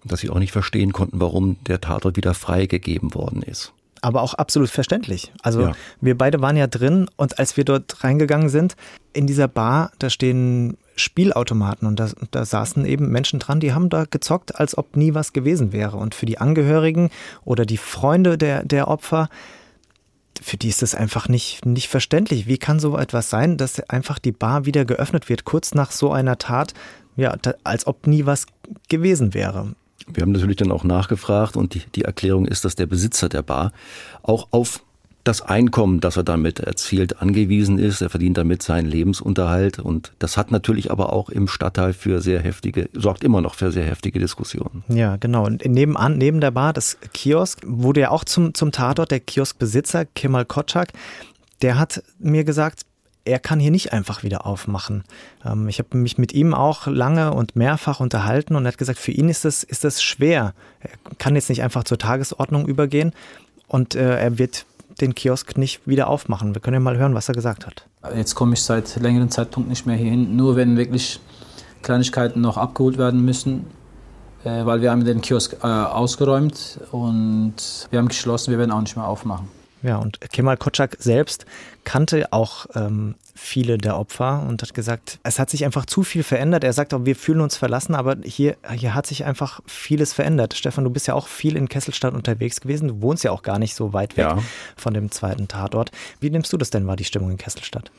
und 0.03 0.11
dass 0.11 0.21
sie 0.21 0.31
auch 0.31 0.41
nicht 0.41 0.53
verstehen 0.53 0.93
konnten, 0.93 1.21
warum 1.21 1.57
der 1.67 1.81
Tatort 1.81 2.17
wieder 2.17 2.35
freigegeben 2.35 3.15
worden 3.15 3.43
ist 3.43 3.73
aber 4.05 4.21
auch 4.21 4.35
absolut 4.35 4.69
verständlich. 4.69 5.33
Also 5.43 5.63
ja. 5.63 5.73
wir 6.03 6.19
beide 6.19 6.43
waren 6.43 6.59
ja 6.59 6.67
drin 6.67 7.09
und 7.17 7.39
als 7.39 7.57
wir 7.57 7.65
dort 7.65 8.05
reingegangen 8.05 8.51
sind, 8.51 8.77
in 9.15 9.27
dieser 9.27 9.49
Bar, 9.49 9.93
da 9.99 10.11
stehen 10.11 10.77
Spielautomaten 10.95 11.89
und 11.89 11.99
da, 11.99 12.11
da, 12.31 12.45
saßen 12.45 12.85
eben 12.85 13.11
Menschen 13.11 13.39
dran, 13.39 13.61
die 13.61 13.73
haben 13.73 13.89
da 13.89 14.05
gezockt, 14.05 14.61
als 14.61 14.77
ob 14.77 14.97
nie 14.97 15.15
was 15.15 15.33
gewesen 15.33 15.73
wäre. 15.73 15.97
Und 15.97 16.15
für 16.15 16.27
die 16.27 16.37
Angehörigen 16.39 17.09
oder 17.45 17.65
die 17.65 17.79
Freunde 17.79 18.37
der, 18.37 18.63
der 18.63 18.89
Opfer, 18.89 19.31
für 20.42 20.57
die 20.57 20.68
ist 20.68 20.83
das 20.83 20.94
einfach 20.94 21.29
nicht, 21.29 21.64
nicht 21.64 21.88
verständlich. 21.88 22.47
Wie 22.47 22.59
kann 22.59 22.81
so 22.81 22.97
etwas 22.99 23.31
sein, 23.31 23.57
dass 23.57 23.81
einfach 23.88 24.18
die 24.18 24.33
Bar 24.33 24.66
wieder 24.66 24.85
geöffnet 24.85 25.29
wird, 25.29 25.44
kurz 25.44 25.75
nach 25.75 25.90
so 25.90 26.12
einer 26.12 26.38
Tat, 26.38 26.75
ja, 27.16 27.37
da, 27.37 27.55
als 27.64 27.87
ob 27.87 28.07
nie 28.07 28.27
was 28.27 28.47
gewesen 28.88 29.35
wäre? 29.35 29.75
Wir 30.07 30.23
haben 30.23 30.33
natürlich 30.33 30.57
dann 30.57 30.73
auch 30.73 30.85
nachgefragt 30.85 31.57
und 31.57 31.75
die, 31.75 31.83
die 31.94 32.03
Erklärung 32.03 32.47
ist, 32.47 32.64
dass 32.64 32.75
der 32.75 32.87
Besitzer 32.87 33.29
der 33.29 33.42
Bar 33.42 33.73
auch 34.23 34.49
auf 34.51 34.84
das 35.25 35.41
Einkommen, 35.41 36.01
das 36.01 36.17
er 36.17 36.23
damit 36.23 36.61
erzielt, 36.61 37.21
angewiesen 37.21 37.79
ist. 37.79 38.03
Er 38.03 38.11
verdient 38.11 38.37
damit 38.37 38.63
seinen 38.63 38.87
Lebensunterhalt 38.87 39.79
und 39.79 40.13
das 40.19 40.37
hat 40.37 40.51
natürlich 40.51 40.91
aber 40.91 41.13
auch 41.13 41.31
im 41.31 41.49
Stadtteil 41.49 41.95
für 41.95 42.21
sehr 42.21 42.41
heftige, 42.41 42.91
sorgt 42.93 43.25
immer 43.25 43.41
noch 43.41 43.55
für 43.55 43.73
sehr 43.73 43.85
heftige 43.85 44.19
Diskussionen. 44.19 44.85
Ja, 44.89 45.17
genau. 45.17 45.47
Und 45.47 45.65
nebenan, 45.65 46.19
neben 46.19 46.41
der 46.41 46.51
Bar, 46.51 46.75
das 46.75 46.99
Kiosk, 47.15 47.63
wurde 47.67 48.01
ja 48.01 48.11
auch 48.11 48.25
zum, 48.25 48.53
zum 48.53 48.71
Tatort 48.71 49.11
der 49.11 49.21
Kioskbesitzer, 49.21 50.05
Kemal 50.05 50.45
Kotschak, 50.45 50.93
der 51.63 51.79
hat 51.79 52.03
mir 52.19 52.45
gesagt, 52.45 52.83
er 53.25 53.39
kann 53.39 53.59
hier 53.59 53.71
nicht 53.71 53.95
einfach 53.95 54.23
wieder 54.23 54.47
aufmachen. 54.47 55.05
Ähm, 55.45 55.69
ich 55.69 55.79
habe 55.79 55.97
mich 55.97 56.19
mit 56.19 56.35
ihm 56.35 56.53
auch 56.53 56.87
lange 56.87 57.33
und 57.33 57.57
mehrfach 57.57 58.01
unterhalten 58.01 58.55
und 58.55 58.67
er 58.67 58.73
hat 58.73 58.79
gesagt, 58.79 58.99
für 58.99 59.13
ihn 59.13 59.31
ist 59.31 59.47
das, 59.47 59.63
ist 59.63 59.85
das 59.85 60.03
schwer. 60.03 60.53
Er 60.81 60.91
kann 61.17 61.35
jetzt 61.35 61.49
nicht 61.49 61.63
einfach 61.63 61.85
zur 61.85 61.97
Tagesordnung 61.97 62.67
übergehen 62.67 63.13
und 63.67 63.95
äh, 63.95 64.19
er 64.19 64.39
wird 64.39 64.67
den 65.00 65.14
Kiosk 65.14 65.57
nicht 65.57 65.87
wieder 65.87 66.09
aufmachen. 66.09 66.54
Wir 66.54 66.61
können 66.61 66.74
ja 66.74 66.80
mal 66.80 66.96
hören, 66.96 67.14
was 67.14 67.28
er 67.28 67.35
gesagt 67.35 67.66
hat. 67.66 67.87
Jetzt 68.14 68.35
komme 68.35 68.54
ich 68.54 68.62
seit 68.62 68.96
längerem 68.96 69.30
Zeitpunkt 69.30 69.68
nicht 69.68 69.87
mehr 69.87 69.96
hierhin, 69.96 70.37
nur 70.37 70.57
wenn 70.57 70.76
wirklich 70.76 71.20
Kleinigkeiten 71.83 72.40
noch 72.40 72.57
abgeholt 72.57 72.98
werden 72.98 73.24
müssen, 73.24 73.66
äh, 74.44 74.64
weil 74.64 74.83
wir 74.83 74.90
haben 74.90 75.04
den 75.04 75.20
Kiosk 75.20 75.57
äh, 75.62 75.66
ausgeräumt 75.66 76.80
und 76.92 77.88
wir 77.90 77.98
haben 77.98 78.09
geschlossen, 78.09 78.50
wir 78.50 78.59
werden 78.59 78.70
auch 78.70 78.80
nicht 78.80 78.96
mehr 78.96 79.07
aufmachen. 79.07 79.48
Ja, 79.83 79.98
und 79.98 80.18
Kemal 80.33 80.57
Kotschak 80.57 80.96
selbst 80.98 81.44
kannte 81.85 82.33
auch 82.33 82.66
ähm, 82.74 83.16
viele 83.35 83.79
der 83.79 83.99
Opfer 83.99 84.44
und 84.49 84.62
hat 84.62 84.75
gesagt, 84.75 85.18
es 85.25 85.38
hat 85.38 85.51
sich 85.51 85.64
einfach 85.64 85.87
zu 85.87 86.05
viel 86.05 86.23
verändert. 86.23 86.62
Er 86.62 86.73
sagt 86.73 86.94
auch, 86.94 87.05
wir 87.05 87.16
fühlen 87.16 87.40
uns 87.40 87.57
verlassen, 87.57 87.94
aber 87.94 88.16
hier, 88.25 88.57
hier 88.73 88.94
hat 88.94 89.07
sich 89.07 89.25
einfach 89.25 89.61
vieles 89.66 90.12
verändert. 90.12 90.55
Stefan, 90.55 90.85
du 90.85 90.90
bist 90.90 91.09
ja 91.09 91.14
auch 91.14 91.27
viel 91.27 91.57
in 91.57 91.68
Kesselstadt 91.68 92.14
unterwegs 92.14 92.61
gewesen. 92.61 92.88
Du 92.88 93.03
wohnst 93.03 93.25
ja 93.25 93.33
auch 93.33 93.42
gar 93.42 93.59
nicht 93.59 93.75
so 93.75 93.92
weit 93.92 94.16
weg 94.16 94.27
ja. 94.27 94.38
von 94.77 94.94
dem 94.94 95.11
zweiten 95.11 95.49
Tatort. 95.49 95.90
Wie 96.20 96.31
nimmst 96.31 96.53
du 96.53 96.57
das 96.57 96.70
denn, 96.70 96.87
war 96.87 96.97
die 96.97 97.05
Stimmung 97.05 97.33
in 97.33 97.37
Kesselstadt? 97.37 97.90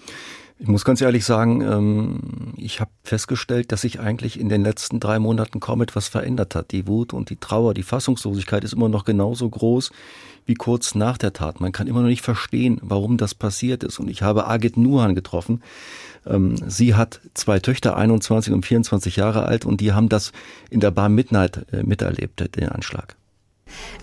Ich 0.58 0.68
muss 0.68 0.86
ganz 0.86 1.02
ehrlich 1.02 1.26
sagen, 1.26 1.62
ähm, 1.62 2.54
ich 2.56 2.80
habe 2.80 2.91
festgestellt, 3.04 3.74
dass 3.74 3.82
sich 3.82 4.00
eigentlich 4.00 4.39
in 4.39 4.48
den 4.48 4.63
letzten 4.63 5.02
drei 5.02 5.20
Monaten 5.20 5.60
kaum 5.60 5.82
etwas 5.82 6.08
verändert 6.08 6.56
hat. 6.56 6.72
Die 6.72 6.88
Wut 6.88 7.12
und 7.12 7.30
die 7.30 7.36
Trauer, 7.36 7.74
die 7.74 7.84
Fassungslosigkeit 7.84 8.63
ist 8.63 8.74
immer 8.74 8.88
noch 8.88 9.04
genauso 9.04 9.50
groß 9.50 9.91
wie 10.46 10.54
kurz 10.54 10.96
nach 10.96 11.18
der 11.18 11.34
Tat. 11.34 11.60
Man 11.60 11.74
kann 11.74 11.88
immer 11.88 12.02
noch 12.02 12.08
nicht 12.08 12.22
verstehen, 12.22 12.80
warum 12.82 13.18
das 13.18 13.36
passiert 13.36 13.84
ist. 13.84 14.00
Und 14.00 14.10
ich 14.10 14.22
habe 14.22 14.48
Agit 14.48 14.78
Nuhan 14.78 15.13
getroffen. 15.13 15.62
Ähm, 16.26 16.56
sie 16.68 16.96
hat 16.96 17.20
zwei 17.34 17.60
Töchter, 17.60 17.98
21 17.98 18.54
und 18.54 18.65
24 18.65 19.18
Jahre 19.18 19.44
alt, 19.44 19.65
und 19.65 19.82
die 19.82 19.91
haben 19.91 20.08
das 20.08 20.32
in 20.70 20.80
der 20.80 20.91
Bar 20.91 21.10
Midnight 21.10 21.65
äh, 21.74 21.84
miterlebt, 21.84 22.56
den 22.56 22.70
Anschlag. 22.70 23.18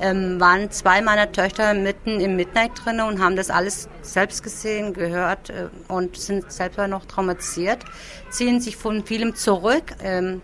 Ähm, 0.00 0.40
waren 0.40 0.70
zwei 0.70 1.02
meiner 1.02 1.30
Töchter 1.30 1.74
mitten 1.74 2.20
im 2.20 2.36
Midnight 2.36 2.72
drin 2.84 3.00
und 3.00 3.20
haben 3.20 3.36
das 3.36 3.50
alles 3.50 3.88
selbst 4.02 4.42
gesehen, 4.42 4.94
gehört 4.94 5.50
äh, 5.50 5.68
und 5.88 6.16
sind 6.16 6.50
selber 6.52 6.88
noch 6.88 7.04
traumatisiert, 7.06 7.84
ziehen 8.30 8.60
sich 8.60 8.76
von 8.76 9.04
vielem 9.04 9.34
zurück. 9.34 9.94
Ähm, 10.02 10.40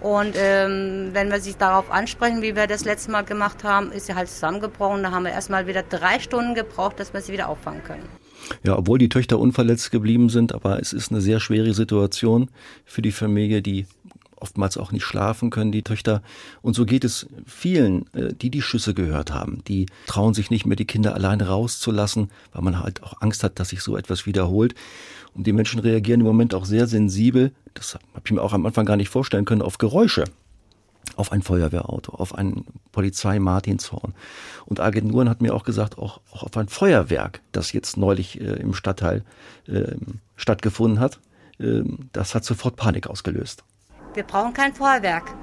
und 0.00 0.34
ähm, 0.36 1.10
wenn 1.12 1.30
wir 1.30 1.40
sich 1.40 1.56
darauf 1.56 1.90
ansprechen, 1.90 2.42
wie 2.42 2.54
wir 2.54 2.66
das 2.66 2.84
letzte 2.84 3.10
Mal 3.10 3.22
gemacht 3.22 3.64
haben, 3.64 3.90
ist 3.92 4.06
sie 4.06 4.14
halt 4.14 4.28
zusammengebrochen. 4.28 5.02
Da 5.02 5.10
haben 5.10 5.24
wir 5.24 5.32
erstmal 5.32 5.66
wieder 5.66 5.82
drei 5.82 6.20
Stunden 6.20 6.54
gebraucht, 6.54 7.00
dass 7.00 7.12
wir 7.14 7.20
sie 7.22 7.32
wieder 7.32 7.48
auffangen 7.48 7.82
können. 7.82 8.04
Ja, 8.62 8.76
obwohl 8.78 8.98
die 8.98 9.08
Töchter 9.08 9.38
unverletzt 9.38 9.90
geblieben 9.90 10.28
sind, 10.28 10.54
aber 10.54 10.80
es 10.80 10.92
ist 10.92 11.10
eine 11.10 11.20
sehr 11.20 11.40
schwere 11.40 11.72
Situation 11.74 12.50
für 12.84 13.02
die 13.02 13.10
Familie, 13.10 13.62
die 13.62 13.86
oftmals 14.46 14.76
auch 14.76 14.92
nicht 14.92 15.04
schlafen 15.04 15.50
können, 15.50 15.72
die 15.72 15.82
Töchter. 15.82 16.22
Und 16.62 16.74
so 16.74 16.86
geht 16.86 17.02
es 17.02 17.26
vielen, 17.44 18.06
äh, 18.14 18.32
die 18.32 18.50
die 18.50 18.62
Schüsse 18.62 18.94
gehört 18.94 19.34
haben. 19.34 19.62
Die 19.66 19.86
trauen 20.06 20.34
sich 20.34 20.50
nicht 20.50 20.66
mehr, 20.66 20.76
die 20.76 20.84
Kinder 20.84 21.14
alleine 21.14 21.48
rauszulassen, 21.48 22.30
weil 22.52 22.62
man 22.62 22.78
halt 22.80 23.02
auch 23.02 23.20
Angst 23.20 23.42
hat, 23.42 23.58
dass 23.58 23.70
sich 23.70 23.80
so 23.80 23.96
etwas 23.96 24.24
wiederholt. 24.24 24.76
Und 25.34 25.48
die 25.48 25.52
Menschen 25.52 25.80
reagieren 25.80 26.20
im 26.20 26.26
Moment 26.26 26.54
auch 26.54 26.64
sehr 26.64 26.86
sensibel, 26.86 27.50
das 27.74 27.94
habe 27.94 28.22
ich 28.24 28.30
mir 28.30 28.40
auch 28.40 28.52
am 28.52 28.64
Anfang 28.66 28.86
gar 28.86 28.96
nicht 28.96 29.08
vorstellen 29.08 29.44
können, 29.44 29.62
auf 29.62 29.78
Geräusche. 29.78 30.24
Auf 31.16 31.32
ein 31.32 31.42
Feuerwehrauto, 31.42 32.12
auf 32.12 32.34
ein 32.34 32.64
Polizei-Martinshorn. 32.92 34.14
Und 34.64 34.80
Agenturen 34.80 35.28
hat 35.28 35.40
mir 35.40 35.54
auch 35.54 35.64
gesagt, 35.64 35.98
auch, 35.98 36.20
auch 36.32 36.42
auf 36.42 36.56
ein 36.56 36.68
Feuerwerk, 36.68 37.40
das 37.52 37.72
jetzt 37.72 37.96
neulich 37.96 38.40
äh, 38.40 38.54
im 38.60 38.74
Stadtteil 38.74 39.24
äh, 39.66 39.94
stattgefunden 40.36 41.00
hat. 41.00 41.20
Äh, 41.58 41.82
das 42.12 42.34
hat 42.34 42.44
sofort 42.44 42.76
Panik 42.76 43.06
ausgelöst. 43.06 43.64
Wir 44.16 44.24
brauchen 44.24 44.54
kein 44.54 44.72
Feuerwerk. 44.72 45.34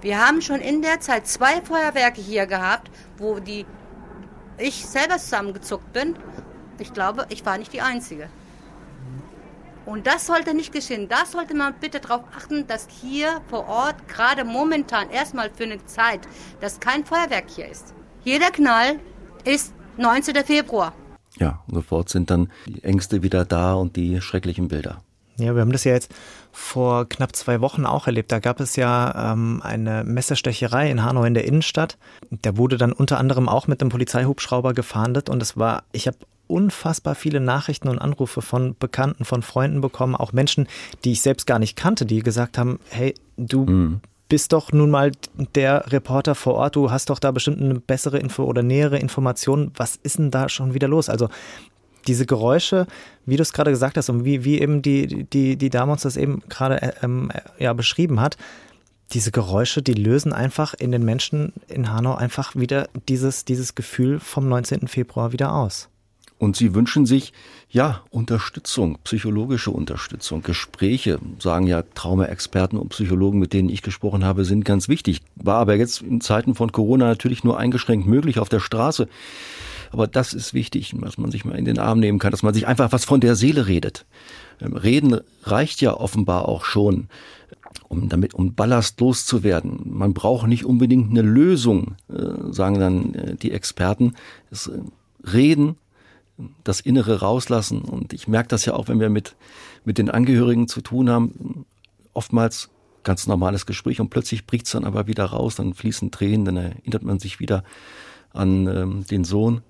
Wir 0.00 0.24
haben 0.24 0.40
schon 0.42 0.60
in 0.60 0.80
der 0.80 1.00
Zeit 1.00 1.26
zwei 1.26 1.60
Feuerwerke 1.60 2.20
hier 2.20 2.46
gehabt, 2.46 2.88
wo 3.18 3.40
die 3.40 3.66
ich 4.58 4.86
selber 4.86 5.18
zusammengezuckt 5.18 5.92
bin. 5.92 6.14
Ich 6.78 6.92
glaube, 6.92 7.26
ich 7.30 7.44
war 7.44 7.58
nicht 7.58 7.72
die 7.72 7.80
Einzige. 7.80 8.28
Und 9.86 10.06
das 10.06 10.26
sollte 10.26 10.54
nicht 10.54 10.72
geschehen. 10.72 11.08
Da 11.08 11.26
sollte 11.26 11.54
man 11.56 11.74
bitte 11.80 11.98
darauf 11.98 12.22
achten, 12.36 12.64
dass 12.68 12.86
hier 12.88 13.40
vor 13.48 13.66
Ort 13.66 14.06
gerade 14.06 14.44
momentan 14.44 15.10
erstmal 15.10 15.50
für 15.50 15.64
eine 15.64 15.84
Zeit, 15.86 16.20
dass 16.60 16.78
kein 16.78 17.04
Feuerwerk 17.04 17.50
hier 17.50 17.68
ist. 17.68 17.92
Jeder 18.22 18.52
Knall 18.52 19.00
ist 19.44 19.74
19. 19.96 20.36
Februar. 20.44 20.94
Ja, 21.38 21.64
sofort 21.66 22.08
sind 22.08 22.30
dann 22.30 22.52
die 22.66 22.84
Ängste 22.84 23.24
wieder 23.24 23.44
da 23.44 23.74
und 23.74 23.96
die 23.96 24.20
schrecklichen 24.20 24.68
Bilder. 24.68 25.02
Ja, 25.38 25.54
wir 25.54 25.62
haben 25.62 25.72
das 25.72 25.84
ja 25.84 25.92
jetzt 25.92 26.12
vor 26.52 27.08
knapp 27.08 27.34
zwei 27.34 27.60
Wochen 27.60 27.86
auch 27.86 28.06
erlebt. 28.06 28.30
Da 28.30 28.38
gab 28.38 28.60
es 28.60 28.76
ja 28.76 29.32
ähm, 29.32 29.60
eine 29.62 30.04
Messerstecherei 30.04 30.90
in 30.90 31.02
Hanau 31.02 31.24
in 31.24 31.34
der 31.34 31.44
Innenstadt. 31.44 31.96
Da 32.30 32.56
wurde 32.56 32.76
dann 32.76 32.92
unter 32.92 33.18
anderem 33.18 33.48
auch 33.48 33.66
mit 33.66 33.80
einem 33.80 33.90
Polizeihubschrauber 33.90 34.74
gefahndet 34.74 35.30
und 35.30 35.42
es 35.42 35.56
war, 35.56 35.84
ich 35.92 36.06
habe 36.06 36.18
unfassbar 36.52 37.14
viele 37.14 37.40
Nachrichten 37.40 37.88
und 37.88 37.98
Anrufe 37.98 38.42
von 38.42 38.76
Bekannten, 38.78 39.24
von 39.24 39.42
Freunden 39.42 39.80
bekommen, 39.80 40.14
auch 40.14 40.32
Menschen, 40.32 40.68
die 41.04 41.12
ich 41.12 41.22
selbst 41.22 41.46
gar 41.46 41.58
nicht 41.58 41.76
kannte, 41.76 42.04
die 42.04 42.20
gesagt 42.20 42.58
haben, 42.58 42.78
hey, 42.90 43.14
du 43.38 43.64
mhm. 43.64 44.00
bist 44.28 44.52
doch 44.52 44.70
nun 44.70 44.90
mal 44.90 45.12
der 45.54 45.90
Reporter 45.90 46.34
vor 46.34 46.54
Ort, 46.54 46.76
du 46.76 46.90
hast 46.90 47.08
doch 47.08 47.18
da 47.18 47.30
bestimmt 47.30 47.62
eine 47.62 47.80
bessere 47.80 48.18
Info 48.18 48.44
oder 48.44 48.62
nähere 48.62 48.98
Information. 48.98 49.72
Was 49.76 49.96
ist 49.96 50.18
denn 50.18 50.30
da 50.30 50.50
schon 50.50 50.74
wieder 50.74 50.88
los? 50.88 51.08
Also 51.08 51.28
diese 52.06 52.26
Geräusche, 52.26 52.86
wie 53.26 53.36
du 53.36 53.42
es 53.42 53.52
gerade 53.52 53.70
gesagt 53.70 53.96
hast 53.96 54.08
und 54.10 54.24
wie, 54.24 54.44
wie 54.44 54.60
eben 54.60 54.82
die, 54.82 55.24
die, 55.24 55.56
die 55.56 55.70
Dame 55.70 55.92
uns 55.92 56.02
das 56.02 56.16
eben 56.16 56.42
gerade 56.48 56.82
äh, 56.82 56.92
ähm, 57.02 57.30
äh, 57.32 57.64
ja, 57.64 57.72
beschrieben 57.72 58.20
hat, 58.20 58.36
diese 59.12 59.30
Geräusche, 59.30 59.82
die 59.82 59.94
lösen 59.94 60.32
einfach 60.32 60.74
in 60.74 60.90
den 60.90 61.04
Menschen 61.04 61.52
in 61.68 61.92
Hanau 61.92 62.14
einfach 62.14 62.56
wieder 62.56 62.88
dieses, 63.08 63.44
dieses 63.44 63.74
Gefühl 63.74 64.20
vom 64.20 64.48
19. 64.48 64.88
Februar 64.88 65.32
wieder 65.32 65.54
aus. 65.54 65.88
Und 66.38 66.56
sie 66.56 66.74
wünschen 66.74 67.06
sich, 67.06 67.32
ja, 67.70 68.02
Unterstützung, 68.10 68.98
psychologische 69.04 69.70
Unterstützung, 69.70 70.42
Gespräche, 70.42 71.20
sagen 71.38 71.68
ja 71.68 71.82
Traumaexperten 71.94 72.78
und 72.78 72.88
Psychologen, 72.88 73.38
mit 73.38 73.52
denen 73.52 73.68
ich 73.68 73.82
gesprochen 73.82 74.24
habe, 74.24 74.44
sind 74.44 74.64
ganz 74.64 74.88
wichtig. 74.88 75.20
War 75.36 75.58
aber 75.58 75.76
jetzt 75.76 76.02
in 76.02 76.20
Zeiten 76.20 76.56
von 76.56 76.72
Corona 76.72 77.06
natürlich 77.06 77.44
nur 77.44 77.60
eingeschränkt 77.60 78.08
möglich 78.08 78.40
auf 78.40 78.48
der 78.48 78.58
Straße. 78.58 79.08
Aber 79.92 80.06
das 80.06 80.32
ist 80.32 80.54
wichtig, 80.54 80.94
dass 81.00 81.18
man 81.18 81.30
sich 81.30 81.44
mal 81.44 81.58
in 81.58 81.66
den 81.66 81.78
Arm 81.78 82.00
nehmen 82.00 82.18
kann, 82.18 82.30
dass 82.30 82.42
man 82.42 82.54
sich 82.54 82.66
einfach 82.66 82.92
was 82.92 83.04
von 83.04 83.20
der 83.20 83.36
Seele 83.36 83.66
redet. 83.66 84.06
Ähm, 84.60 84.74
reden 84.74 85.20
reicht 85.42 85.80
ja 85.80 85.94
offenbar 85.94 86.48
auch 86.48 86.64
schon, 86.64 87.08
um 87.88 88.08
damit, 88.08 88.34
um 88.34 88.54
Ballast 88.54 89.00
loszuwerden. 89.00 89.82
Man 89.84 90.14
braucht 90.14 90.46
nicht 90.48 90.64
unbedingt 90.64 91.10
eine 91.10 91.22
Lösung, 91.22 91.96
äh, 92.08 92.52
sagen 92.52 92.80
dann 92.80 93.14
äh, 93.14 93.36
die 93.36 93.52
Experten. 93.52 94.14
Das 94.50 94.66
äh, 94.68 94.78
Reden, 95.30 95.76
das 96.64 96.80
Innere 96.80 97.20
rauslassen. 97.20 97.82
Und 97.82 98.12
ich 98.12 98.26
merke 98.26 98.48
das 98.48 98.64
ja 98.64 98.74
auch, 98.74 98.88
wenn 98.88 98.98
wir 98.98 99.10
mit, 99.10 99.36
mit 99.84 99.98
den 99.98 100.10
Angehörigen 100.10 100.68
zu 100.68 100.80
tun 100.80 101.10
haben. 101.10 101.66
Oftmals 102.14 102.70
ganz 103.04 103.26
normales 103.26 103.66
Gespräch 103.66 104.00
und 104.00 104.10
plötzlich 104.10 104.46
bricht 104.46 104.66
es 104.66 104.72
dann 104.72 104.84
aber 104.84 105.06
wieder 105.06 105.24
raus, 105.24 105.56
dann 105.56 105.74
fließen 105.74 106.10
Tränen, 106.10 106.44
dann 106.44 106.56
erinnert 106.56 107.02
man 107.02 107.18
sich 107.18 107.40
wieder 107.40 107.64
an 108.32 108.66
ähm, 108.66 109.06
den 109.06 109.24
Sohn, 109.24 109.62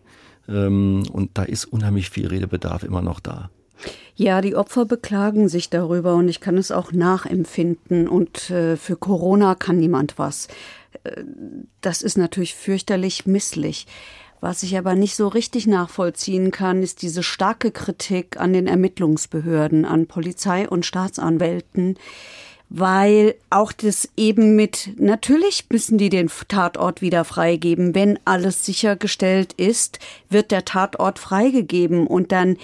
und 0.46 1.30
da 1.34 1.42
ist 1.44 1.66
unheimlich 1.66 2.10
viel 2.10 2.26
Redebedarf 2.26 2.82
immer 2.82 3.02
noch 3.02 3.20
da. 3.20 3.50
Ja, 4.14 4.40
die 4.40 4.54
Opfer 4.54 4.84
beklagen 4.84 5.48
sich 5.48 5.70
darüber 5.70 6.14
und 6.14 6.28
ich 6.28 6.40
kann 6.40 6.58
es 6.58 6.70
auch 6.70 6.92
nachempfinden. 6.92 8.08
Und 8.08 8.50
äh, 8.50 8.76
für 8.76 8.96
Corona 8.96 9.54
kann 9.54 9.78
niemand 9.78 10.18
was. 10.18 10.48
Äh, 11.04 11.24
das 11.80 12.02
ist 12.02 12.18
natürlich 12.18 12.54
fürchterlich 12.54 13.26
misslich. 13.26 13.86
Was 14.40 14.64
ich 14.64 14.76
aber 14.76 14.96
nicht 14.96 15.14
so 15.14 15.28
richtig 15.28 15.68
nachvollziehen 15.68 16.50
kann, 16.50 16.82
ist 16.82 17.02
diese 17.02 17.22
starke 17.22 17.70
Kritik 17.70 18.40
an 18.40 18.52
den 18.52 18.66
Ermittlungsbehörden, 18.66 19.84
an 19.84 20.08
Polizei 20.08 20.68
und 20.68 20.84
Staatsanwälten, 20.84 21.96
weil 22.74 23.34
auch 23.50 23.70
das 23.70 24.08
eben 24.16 24.56
mit, 24.56 24.98
natürlich 24.98 25.66
müssen 25.70 25.98
die 25.98 26.08
den 26.08 26.30
Tatort 26.48 27.02
wieder 27.02 27.24
freigeben. 27.24 27.94
Wenn 27.94 28.18
alles 28.24 28.64
sichergestellt 28.64 29.52
ist, 29.52 29.98
wird 30.30 30.50
der 30.50 30.64
Tatort 30.64 31.18
freigegeben 31.18 32.06
und 32.06 32.32
dann 32.32 32.56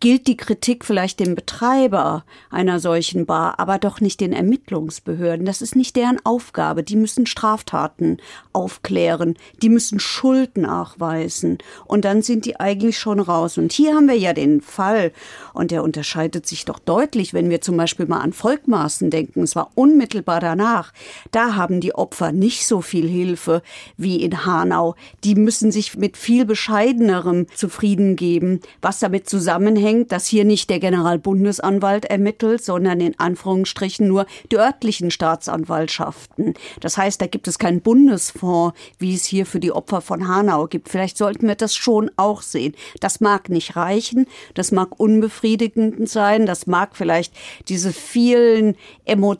gilt 0.00 0.26
die 0.26 0.36
Kritik 0.36 0.84
vielleicht 0.84 1.18
dem 1.18 1.34
Betreiber 1.34 2.26
einer 2.50 2.78
solchen 2.78 3.24
Bar, 3.24 3.58
aber 3.58 3.78
doch 3.78 4.02
nicht 4.02 4.20
den 4.20 4.34
Ermittlungsbehörden. 4.34 5.46
Das 5.46 5.62
ist 5.62 5.76
nicht 5.76 5.96
deren 5.96 6.18
Aufgabe. 6.26 6.82
Die 6.82 6.96
müssen 6.96 7.24
Straftaten 7.24 8.18
aufklären, 8.52 9.34
die 9.62 9.70
müssen 9.70 9.98
Schuld 9.98 10.58
nachweisen 10.58 11.56
und 11.86 12.04
dann 12.04 12.20
sind 12.20 12.44
die 12.44 12.60
eigentlich 12.60 12.98
schon 12.98 13.18
raus. 13.18 13.56
Und 13.56 13.72
hier 13.72 13.94
haben 13.94 14.08
wir 14.08 14.18
ja 14.18 14.34
den 14.34 14.60
Fall 14.60 15.10
und 15.54 15.70
der 15.70 15.82
unterscheidet 15.82 16.46
sich 16.46 16.66
doch 16.66 16.80
deutlich, 16.80 17.32
wenn 17.32 17.48
wir 17.48 17.62
zum 17.62 17.78
Beispiel 17.78 18.04
mal 18.04 18.20
an 18.20 18.34
Volkmaßen 18.34 19.08
denken. 19.08 19.40
War 19.54 19.70
unmittelbar 19.74 20.40
danach. 20.40 20.92
Da 21.30 21.54
haben 21.54 21.80
die 21.80 21.94
Opfer 21.94 22.32
nicht 22.32 22.66
so 22.66 22.80
viel 22.80 23.08
Hilfe 23.08 23.62
wie 23.96 24.22
in 24.22 24.44
Hanau. 24.46 24.94
Die 25.22 25.34
müssen 25.34 25.72
sich 25.72 25.96
mit 25.96 26.16
viel 26.16 26.44
bescheidenerem 26.44 27.46
zufrieden 27.54 28.16
geben, 28.16 28.60
was 28.82 28.98
damit 28.98 29.28
zusammenhängt, 29.28 30.12
dass 30.12 30.26
hier 30.26 30.44
nicht 30.44 30.70
der 30.70 30.80
Generalbundesanwalt 30.80 32.04
ermittelt, 32.06 32.64
sondern 32.64 33.00
in 33.00 33.18
Anführungsstrichen 33.18 34.08
nur 34.08 34.26
die 34.50 34.56
örtlichen 34.56 35.10
Staatsanwaltschaften. 35.10 36.54
Das 36.80 36.96
heißt, 36.96 37.20
da 37.20 37.26
gibt 37.26 37.48
es 37.48 37.58
keinen 37.58 37.80
Bundesfonds, 37.80 38.76
wie 38.98 39.14
es 39.14 39.24
hier 39.24 39.46
für 39.46 39.60
die 39.60 39.72
Opfer 39.72 40.00
von 40.00 40.28
Hanau 40.28 40.66
gibt. 40.66 40.88
Vielleicht 40.88 41.16
sollten 41.16 41.46
wir 41.46 41.54
das 41.54 41.74
schon 41.74 42.10
auch 42.16 42.42
sehen. 42.42 42.74
Das 43.00 43.20
mag 43.20 43.48
nicht 43.48 43.76
reichen, 43.76 44.26
das 44.54 44.72
mag 44.72 44.98
unbefriedigend 44.98 46.08
sein, 46.08 46.46
das 46.46 46.66
mag 46.66 46.96
vielleicht 46.96 47.34
diese 47.68 47.92
vielen 47.92 48.76
Emotionen, 49.04 49.33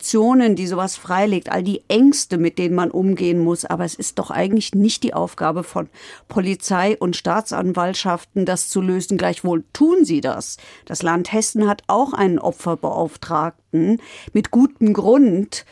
die 0.55 0.67
sowas 0.67 0.95
freilegt, 0.95 1.51
all 1.51 1.63
die 1.63 1.83
Ängste, 1.87 2.37
mit 2.37 2.57
denen 2.57 2.75
man 2.75 2.91
umgehen 2.91 3.39
muss, 3.39 3.65
aber 3.65 3.85
es 3.85 3.95
ist 3.95 4.19
doch 4.19 4.31
eigentlich 4.31 4.73
nicht 4.73 5.03
die 5.03 5.13
Aufgabe 5.13 5.63
von 5.63 5.89
Polizei 6.27 6.97
und 6.97 7.15
Staatsanwaltschaften, 7.15 8.45
das 8.45 8.69
zu 8.69 8.81
lösen. 8.81 9.17
Gleichwohl 9.17 9.63
tun 9.73 10.05
sie 10.05 10.21
das. 10.21 10.57
Das 10.85 11.03
Land 11.03 11.31
Hessen 11.31 11.67
hat 11.67 11.83
auch 11.87 12.13
einen 12.13 12.39
Opferbeauftragten 12.39 14.01
mit 14.33 14.51
gutem 14.51 14.93
Grund 14.93 15.65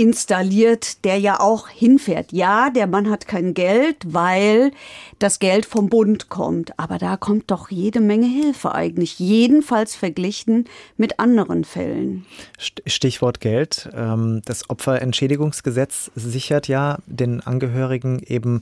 installiert, 0.00 1.04
der 1.04 1.18
ja 1.18 1.40
auch 1.40 1.68
hinfährt. 1.68 2.32
Ja, 2.32 2.70
der 2.70 2.86
Mann 2.86 3.10
hat 3.10 3.28
kein 3.28 3.52
Geld, 3.52 3.96
weil 4.06 4.70
das 5.18 5.40
Geld 5.40 5.66
vom 5.66 5.90
Bund 5.90 6.30
kommt. 6.30 6.78
Aber 6.78 6.96
da 6.96 7.18
kommt 7.18 7.50
doch 7.50 7.70
jede 7.70 8.00
Menge 8.00 8.26
Hilfe 8.26 8.74
eigentlich. 8.74 9.18
Jedenfalls 9.18 9.94
verglichen 9.94 10.64
mit 10.96 11.20
anderen 11.20 11.64
Fällen. 11.64 12.24
Stichwort 12.58 13.40
Geld. 13.40 13.90
Ähm, 13.94 14.40
das 14.46 14.70
Opferentschädigungsgesetz 14.70 16.10
sichert 16.14 16.66
ja 16.66 16.96
den 17.04 17.42
Angehörigen 17.42 18.20
eben 18.20 18.60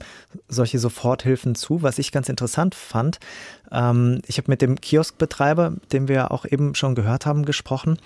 solche 0.49 0.77
Soforthilfen 0.77 1.55
zu. 1.55 1.81
Was 1.81 1.99
ich 1.99 2.11
ganz 2.11 2.27
interessant 2.27 2.75
fand, 2.75 3.19
ähm, 3.71 4.21
ich 4.27 4.37
habe 4.39 4.51
mit 4.51 4.61
dem 4.61 4.81
Kioskbetreiber, 4.81 5.75
den 5.93 6.09
wir 6.09 6.31
auch 6.31 6.43
eben 6.43 6.75
schon 6.75 6.95
gehört 6.95 7.25
haben, 7.25 7.45
gesprochen. 7.45 7.97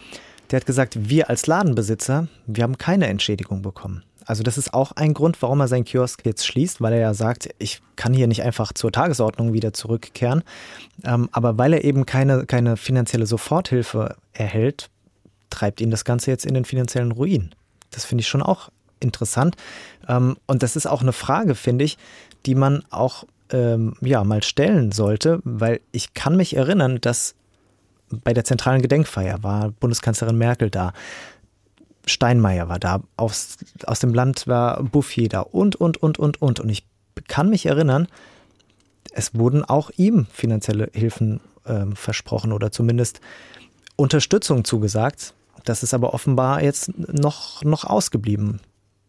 Der 0.51 0.58
hat 0.60 0.65
gesagt, 0.65 1.10
wir 1.10 1.29
als 1.29 1.47
Ladenbesitzer, 1.47 2.27
wir 2.45 2.63
haben 2.63 2.77
keine 2.77 3.08
Entschädigung 3.08 3.62
bekommen. 3.62 4.03
Also 4.25 4.43
das 4.43 4.58
ist 4.58 4.73
auch 4.73 4.93
ein 4.93 5.13
Grund, 5.13 5.41
warum 5.41 5.60
er 5.60 5.67
seinen 5.67 5.86
Kiosk 5.86 6.25
jetzt 6.25 6.45
schließt, 6.45 6.82
weil 6.82 6.93
er 6.93 6.99
ja 6.99 7.13
sagt, 7.13 7.49
ich 7.60 7.82
kann 7.95 8.13
hier 8.13 8.27
nicht 8.27 8.43
einfach 8.43 8.71
zur 8.73 8.91
Tagesordnung 8.91 9.53
wieder 9.53 9.73
zurückkehren. 9.73 10.43
Ähm, 11.03 11.29
aber 11.32 11.58
weil 11.58 11.73
er 11.73 11.84
eben 11.84 12.06
keine, 12.06 12.45
keine 12.45 12.77
finanzielle 12.77 13.25
Soforthilfe 13.25 14.15
erhält, 14.32 14.89
treibt 15.49 15.82
ihn 15.82 15.91
das 15.91 16.06
Ganze 16.06 16.32
jetzt 16.32 16.45
in 16.45 16.53
den 16.53 16.65
finanziellen 16.65 17.12
Ruin. 17.12 17.53
Das 17.91 18.06
finde 18.06 18.21
ich 18.21 18.27
schon 18.27 18.41
auch 18.41 18.69
interessant. 18.99 19.56
Ähm, 20.08 20.38
und 20.47 20.63
das 20.63 20.75
ist 20.75 20.88
auch 20.88 21.01
eine 21.01 21.13
Frage, 21.13 21.56
finde 21.56 21.86
ich, 21.86 21.97
die 22.45 22.56
man 22.56 22.84
auch 22.89 23.25
ähm, 23.51 23.95
ja, 24.01 24.23
mal 24.23 24.43
stellen 24.43 24.91
sollte, 24.91 25.39
weil 25.43 25.82
ich 25.91 26.13
kann 26.13 26.36
mich 26.36 26.56
erinnern, 26.56 26.99
dass 27.01 27.36
bei 28.23 28.34
der 28.34 28.43
zentralen 28.43 28.82
Gedenkfeier 28.82 29.43
war 29.43 29.71
Bundeskanzlerin 29.71 30.38
Merkel 30.38 30.69
da. 30.69 30.93
Steinmeier 32.06 32.67
war 32.67 32.80
da, 32.80 33.02
aus, 33.15 33.58
aus 33.86 33.99
dem 33.99 34.13
Land 34.13 34.47
war 34.47 34.84
Bouffier 34.84 35.30
da 35.30 35.41
und, 35.41 35.76
und, 35.76 35.97
und, 35.97 36.19
und, 36.19 36.41
und. 36.41 36.60
Und 36.60 36.69
ich 36.69 36.86
kann 37.28 37.49
mich 37.49 37.65
erinnern, 37.65 38.08
es 39.13 39.36
wurden 39.36 39.63
auch 39.63 39.89
ihm 39.95 40.26
finanzielle 40.32 40.89
Hilfen 40.93 41.39
äh, 41.65 41.86
versprochen 41.93 42.52
oder 42.52 42.71
zumindest 42.71 43.21
Unterstützung 43.95 44.65
zugesagt. 44.65 45.34
Das 45.65 45.84
ist 45.84 45.93
aber 45.93 46.13
offenbar 46.13 46.62
jetzt 46.62 46.91
noch, 46.97 47.63
noch 47.63 47.86
ausgeblieben. 47.86 48.60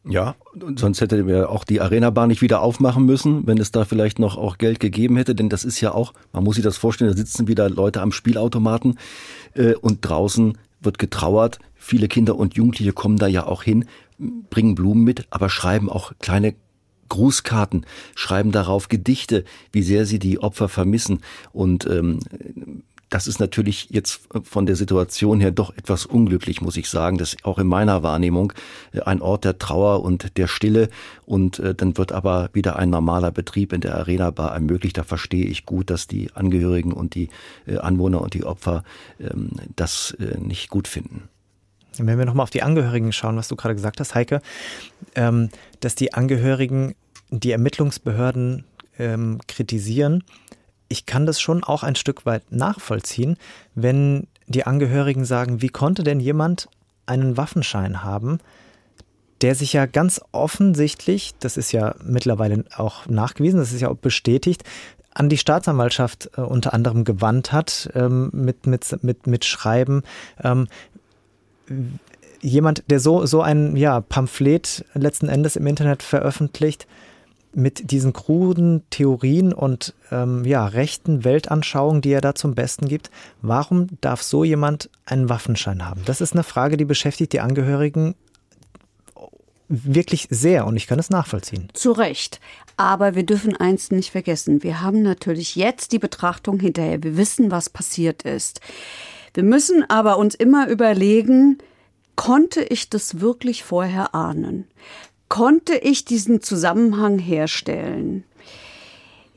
Ja, 0.07 0.37
sonst 0.77 1.01
hätte 1.01 1.27
wir 1.27 1.49
auch 1.49 1.65
die 1.65 1.81
Arena-Bar 1.81 2.27
nicht 2.27 2.43
wieder 2.43 2.61
aufmachen 2.61 3.07
müssen, 3.07 3.47
wenn 3.47 3.57
es 3.59 3.71
da 3.71 3.87
vielleicht 3.87 4.19
noch 4.19 4.37
auch 4.37 4.59
Geld 4.59 4.79
gegeben 4.79 5.17
hätte. 5.17 5.35
Denn 5.35 5.49
das 5.49 5.65
ist 5.65 5.81
ja 5.81 5.93
auch, 5.93 6.13
man 6.33 6.45
muss 6.45 6.57
sich 6.57 6.65
das 6.65 6.77
vorstellen, 6.77 7.11
da 7.11 7.17
sitzen 7.17 7.49
wieder 7.49 7.71
Leute 7.71 8.03
am 8.03 8.13
Spielautomaten 8.13 8.99
äh, 9.55 9.75
und 9.75 10.01
draußen 10.03 10.59
wird 10.83 10.99
getrauert. 10.99 11.59
Viele 11.75 12.09
Kinder 12.09 12.37
und 12.37 12.55
Jugendliche 12.55 12.93
kommen 12.93 13.17
da 13.17 13.27
ja 13.27 13.47
auch 13.47 13.63
hin, 13.63 13.87
bringen 14.51 14.75
Blumen 14.75 15.05
mit, 15.05 15.27
aber 15.31 15.49
schreiben 15.49 15.89
auch 15.89 16.13
kleine 16.19 16.55
Grußkarten, 17.09 17.87
schreiben 18.15 18.53
darauf 18.53 18.89
Gedichte, 18.89 19.45
wie 19.73 19.83
sehr 19.83 20.05
sie 20.05 20.19
die 20.19 20.39
Opfer 20.39 20.69
vermissen. 20.69 21.21
Und 21.53 21.87
ähm, 21.87 22.19
das 23.15 23.29
ist 23.29 23.39
natürlich 23.39 23.91
jetzt 23.91 24.23
von 24.43 24.67
der 24.67 24.75
Situation 24.75 25.39
her 25.39 25.53
doch 25.53 25.73
etwas 25.77 26.05
unglücklich, 26.05 26.61
muss 26.61 26.77
ich 26.77 26.91
sagen. 26.91 27.17
Das 27.17 27.35
ist 27.35 27.45
auch 27.45 27.61
in 27.61 27.69
meiner 27.69 28.03
Wahrnehmung 28.03 28.53
äh, 28.93 29.03
ein 29.03 29.23
Ort 29.23 29.45
der 29.45 29.57
Trauer 29.57 30.03
und 30.03 30.37
der 30.37 30.49
Stille. 30.49 30.89
Und 31.25 31.61
äh, 31.61 31.77
dann 31.77 31.97
wird 31.97 32.11
aber 32.11 32.51
wieder 32.55 32.75
ein 32.75 32.91
normaler 32.91 33.31
Betrieb 33.31 33.73
in 33.73 33.83
der 33.83 33.95
Arena 33.95 34.33
Bar 34.33 34.53
ermöglicht. 34.53 34.99
Da 34.99 35.05
verstehe 35.05 35.47
ich 35.47 35.65
gut, 35.65 35.91
dass 35.91 36.09
die 36.09 36.33
Angehörigen 36.35 36.93
und 36.93 37.15
die 37.15 37.29
äh, 37.69 37.77
Anwohner 37.77 38.21
und 38.21 38.35
die 38.35 38.43
Opfer 38.43 38.83
ähm, 39.21 39.51
das 39.77 40.17
nicht 40.41 40.69
gut 40.69 40.89
finden. 40.89 41.29
Wenn 41.99 42.19
wir 42.19 42.25
nochmal 42.25 42.43
auf 42.43 42.51
die 42.51 42.65
Angehörigen 42.65 43.13
schauen, 43.13 43.37
was 43.37 43.47
du 43.47 43.55
gerade 43.55 43.77
gesagt 43.77 44.01
hast, 44.01 44.17
Heike, 44.17 44.43
ähm, 45.15 45.51
dass 45.79 45.95
die 45.95 46.15
Angehörigen 46.15 46.97
die 47.31 47.53
Ermittlungsbehörden 47.53 48.65
ähm, 48.99 49.39
kritisieren, 49.47 50.25
ich 50.89 51.07
kann 51.07 51.27
das 51.27 51.41
schon 51.41 51.65
auch 51.65 51.83
ein 51.83 51.97
Stück 51.97 52.27
weit 52.27 52.51
nachvollziehen, 52.51 53.37
wenn 53.75 54.27
die 54.47 54.67
Angehörigen 54.67 55.25
sagen, 55.25 55.63
wie 55.63 55.69
konnte 55.69 56.05
denn 56.05 56.21
jemand 56.21 56.69
einen 57.07 57.37
Waffenschein 57.37 58.03
haben, 58.03 58.39
der 59.41 59.55
sich 59.55 59.73
ja 59.73 59.87
ganz 59.87 60.21
offensichtlich, 60.33 61.35
das 61.41 61.57
ist 61.57 61.73
ja 61.73 61.95
mittlerweile 62.05 62.65
auch 62.77 63.07
nachgewiesen, 63.07 63.59
das 63.59 63.73
ist 63.73 63.81
ja 63.81 63.89
auch 63.89 63.97
bestätigt, 63.97 64.65
an 65.13 65.29
die 65.29 65.39
Staatsanwaltschaft 65.39 66.31
äh, 66.37 66.41
unter 66.41 66.75
anderem 66.75 67.05
gewandt 67.05 67.53
hat 67.53 67.91
ähm, 67.95 68.31
mit, 68.33 68.67
mit, 68.67 69.03
mit, 69.03 69.27
mit 69.27 69.45
Schreiben. 69.45 70.03
Ähm, 70.43 70.67
jemand, 72.41 72.85
der 72.91 73.01
so, 73.01 73.25
so 73.27 73.41
ein 73.41 73.77
ja, 73.77 74.01
Pamphlet 74.01 74.85
letzten 74.95 75.29
Endes 75.29 75.57
im 75.57 75.67
Internet 75.67 76.03
veröffentlicht, 76.03 76.87
mit 77.57 77.91
diesen 77.91 78.13
kruden 78.13 78.83
Theorien 78.91 79.53
und 79.53 79.95
ähm, 80.11 80.45
ja, 80.45 80.67
rechten 80.67 81.25
Weltanschauungen, 81.25 82.03
die 82.03 82.13
er 82.13 82.21
da 82.21 82.35
zum 82.35 82.55
Besten 82.55 82.89
gibt, 82.89 83.11
warum 83.43 83.89
darf 84.01 84.23
so 84.23 84.45
jemand 84.45 84.91
einen 85.07 85.29
Waffenschein 85.29 85.87
haben? 85.87 86.03
Das 86.05 86.21
ist 86.21 86.33
eine 86.33 86.45
Frage, 86.45 86.77
die 86.77 86.85
beschäftigt 86.85 87.33
die 87.33 87.41
Angehörigen 87.41 88.15
wirklich 89.69 90.29
sehr 90.31 90.67
und 90.67 90.77
ich 90.77 90.87
kann 90.87 90.99
es 90.99 91.11
nachvollziehen. 91.11 91.69
Zu 91.73 91.93
Recht. 91.93 92.41
Aber 92.77 93.15
wir 93.15 93.25
dürfen 93.25 93.57
eins 93.57 93.91
nicht 93.91 94.11
vergessen. 94.11 94.63
Wir 94.63 94.81
haben 94.81 95.03
natürlich 95.03 95.57
jetzt 95.57 95.93
die 95.93 95.99
Betrachtung 95.99 96.61
hinterher. 96.61 97.03
Wir 97.03 97.17
wissen, 97.17 97.51
was 97.51 97.71
passiert 97.71 98.23
ist. 98.23 98.61
Wir 99.33 99.43
müssen 99.43 99.89
aber 99.89 100.19
uns 100.19 100.35
immer 100.35 100.69
überlegen, 100.69 101.59
konnte 102.17 102.63
ich 102.63 102.91
das 102.91 103.21
wirklich 103.21 103.65
vorher 103.65 104.15
ahnen? 104.15 104.67
Konnte 105.29 105.77
ich 105.77 106.05
diesen 106.05 106.43
Zusammenhang 106.43 107.19
herstellen? 107.19 108.25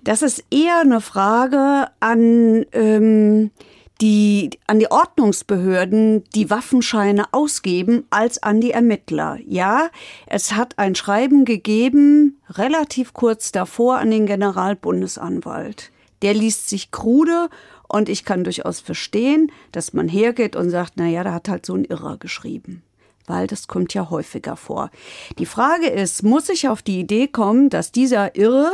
Das 0.04 0.22
ist 0.22 0.46
eher 0.52 0.80
eine 0.80 1.02
Frage 1.02 1.88
an 2.00 2.66
ähm, 2.72 3.52
die 4.00 4.52
an 4.68 4.80
die 4.80 4.92
Ordnungsbehörden 4.92 6.24
die 6.36 6.50
Waffenscheine 6.50 7.26
ausgeben 7.34 8.06
als 8.10 8.42
an 8.42 8.62
die 8.62 8.72
Ermittler. 8.72 9.38
Ja, 9.46 9.90
es 10.28 10.54
hat 10.54 10.78
ein 10.78 10.96
Schreiben 10.96 11.46
gegeben, 11.46 12.40
relativ 12.50 13.14
kurz 13.14 13.52
davor 13.52 13.98
an 13.98 14.12
den 14.12 14.28
Generalbundesanwalt. 14.28 15.92
Der 16.22 16.34
liest 16.34 16.70
sich 16.70 16.92
krude 16.92 17.50
und 17.88 18.10
ich 18.10 18.24
kann 18.24 18.44
durchaus 18.44 18.80
verstehen, 18.80 19.52
dass 19.72 19.94
man 19.94 20.08
hergeht 20.08 20.56
und 20.56 20.70
sagt, 20.70 20.94
na 20.96 21.08
ja, 21.08 21.24
da 21.24 21.34
hat 21.34 21.50
halt 21.50 21.66
so 21.66 21.74
ein 21.74 21.86
Irrer 21.86 22.18
geschrieben 22.18 22.84
weil 23.28 23.46
das 23.46 23.68
kommt 23.68 23.94
ja 23.94 24.10
häufiger 24.10 24.56
vor. 24.56 24.90
Die 25.38 25.46
Frage 25.46 25.88
ist, 25.88 26.24
muss 26.24 26.50
ich 26.50 26.68
auf 26.68 26.82
die 26.82 27.00
Idee 27.00 27.28
kommen, 27.28 27.70
dass 27.70 27.92
dieser 27.92 28.36
Irre, 28.36 28.72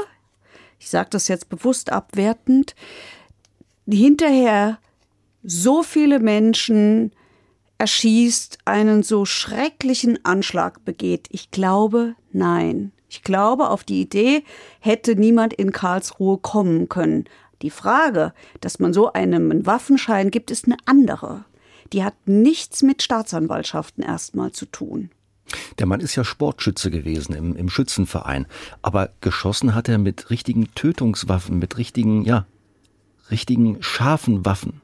ich 0.79 0.89
sage 0.89 1.09
das 1.11 1.27
jetzt 1.27 1.49
bewusst 1.49 1.91
abwertend, 1.91 2.75
hinterher 3.89 4.77
so 5.43 5.83
viele 5.83 6.19
Menschen 6.19 7.11
erschießt, 7.79 8.59
einen 8.65 9.03
so 9.03 9.25
schrecklichen 9.25 10.23
Anschlag 10.23 10.85
begeht? 10.85 11.27
Ich 11.31 11.51
glaube, 11.51 12.15
nein. 12.31 12.91
Ich 13.09 13.21
glaube, 13.21 13.69
auf 13.69 13.83
die 13.83 14.01
Idee 14.01 14.43
hätte 14.79 15.15
niemand 15.15 15.53
in 15.53 15.71
Karlsruhe 15.71 16.37
kommen 16.37 16.89
können. 16.89 17.25
Die 17.61 17.69
Frage, 17.69 18.33
dass 18.59 18.79
man 18.79 18.93
so 18.93 19.13
einem 19.13 19.65
Waffenschein 19.65 20.31
gibt, 20.31 20.49
ist 20.49 20.65
eine 20.65 20.77
andere 20.85 21.45
die 21.93 22.03
hat 22.03 22.15
nichts 22.25 22.81
mit 22.81 23.01
Staatsanwaltschaften 23.03 24.03
erstmal 24.03 24.51
zu 24.51 24.65
tun. 24.65 25.11
Der 25.77 25.85
Mann 25.85 25.99
ist 25.99 26.15
ja 26.15 26.23
Sportschütze 26.23 26.89
gewesen 26.89 27.33
im, 27.35 27.55
im 27.55 27.69
Schützenverein, 27.69 28.47
aber 28.81 29.11
geschossen 29.21 29.75
hat 29.75 29.87
er 29.87 29.99
mit 29.99 30.29
richtigen 30.29 30.73
Tötungswaffen, 30.73 31.59
mit 31.59 31.77
richtigen, 31.77 32.23
ja, 32.23 32.45
richtigen 33.29 33.81
scharfen 33.81 34.45
Waffen. 34.45 34.81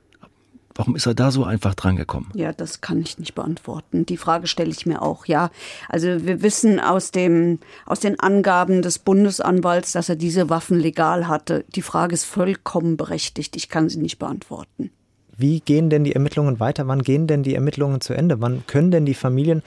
Warum 0.76 0.96
ist 0.96 1.08
er 1.08 1.14
da 1.14 1.30
so 1.32 1.44
einfach 1.44 1.76
drangekommen? 1.76 2.30
Ja, 2.36 2.54
das 2.54 2.80
kann 2.80 3.02
ich 3.02 3.18
nicht 3.18 3.36
beantworten. 3.36 4.06
Die 4.06 4.16
Frage 4.16 4.48
stelle 4.48 4.70
ich 4.70 4.86
mir 4.86 5.02
auch, 5.02 5.26
ja. 5.26 5.50
Also 5.90 6.26
wir 6.26 6.42
wissen 6.42 6.80
aus, 6.80 7.12
dem, 7.12 7.60
aus 7.86 8.00
den 8.00 8.18
Angaben 8.18 8.82
des 8.82 9.00
Bundesanwalts, 9.00 9.92
dass 9.92 10.08
er 10.08 10.16
diese 10.16 10.50
Waffen 10.50 10.80
legal 10.80 11.28
hatte. 11.28 11.66
Die 11.76 11.82
Frage 11.82 12.14
ist 12.14 12.24
vollkommen 12.24 12.96
berechtigt. 12.96 13.58
Ich 13.58 13.68
kann 13.68 13.90
sie 13.90 14.00
nicht 14.00 14.20
beantworten. 14.20 14.92
Wie 15.40 15.62
gehen 15.62 15.90
denn 15.90 16.04
die 16.04 16.14
Ermittlungen 16.14 16.60
weiter? 16.60 16.88
Wann 16.88 17.02
gehen 17.02 17.26
denn 17.26 17.44
die 17.44 17.56
Ermittlungen 17.56 18.02
zu 18.02 18.14
Ende? 18.14 18.42
Wann 18.42 18.68
können 18.68 18.92
denn 18.92 19.06
die 19.06 19.14
Familien 19.14 19.64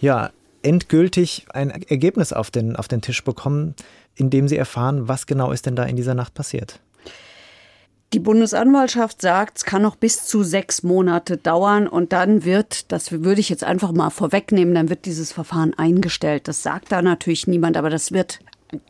ja 0.00 0.30
endgültig 0.62 1.46
ein 1.52 1.70
Ergebnis 1.70 2.32
auf 2.32 2.50
den, 2.50 2.74
auf 2.74 2.88
den 2.88 3.00
Tisch 3.00 3.22
bekommen, 3.22 3.74
indem 4.16 4.48
sie 4.48 4.56
erfahren, 4.56 5.06
was 5.06 5.26
genau 5.26 5.52
ist 5.52 5.66
denn 5.66 5.76
da 5.76 5.84
in 5.84 5.94
dieser 5.94 6.14
Nacht 6.14 6.34
passiert? 6.34 6.80
Die 8.12 8.20
Bundesanwaltschaft 8.20 9.20
sagt, 9.20 9.58
es 9.58 9.64
kann 9.64 9.82
noch 9.82 9.96
bis 9.96 10.24
zu 10.24 10.42
sechs 10.42 10.82
Monate 10.82 11.36
dauern 11.36 11.88
und 11.88 12.12
dann 12.12 12.44
wird, 12.44 12.92
das 12.92 13.10
würde 13.10 13.40
ich 13.40 13.48
jetzt 13.48 13.64
einfach 13.64 13.92
mal 13.92 14.10
vorwegnehmen, 14.10 14.74
dann 14.74 14.88
wird 14.88 15.04
dieses 15.04 15.32
Verfahren 15.32 15.74
eingestellt. 15.74 16.48
Das 16.48 16.62
sagt 16.62 16.92
da 16.92 17.02
natürlich 17.02 17.46
niemand, 17.46 17.76
aber 17.76 17.90
das 17.90 18.12
wird 18.12 18.40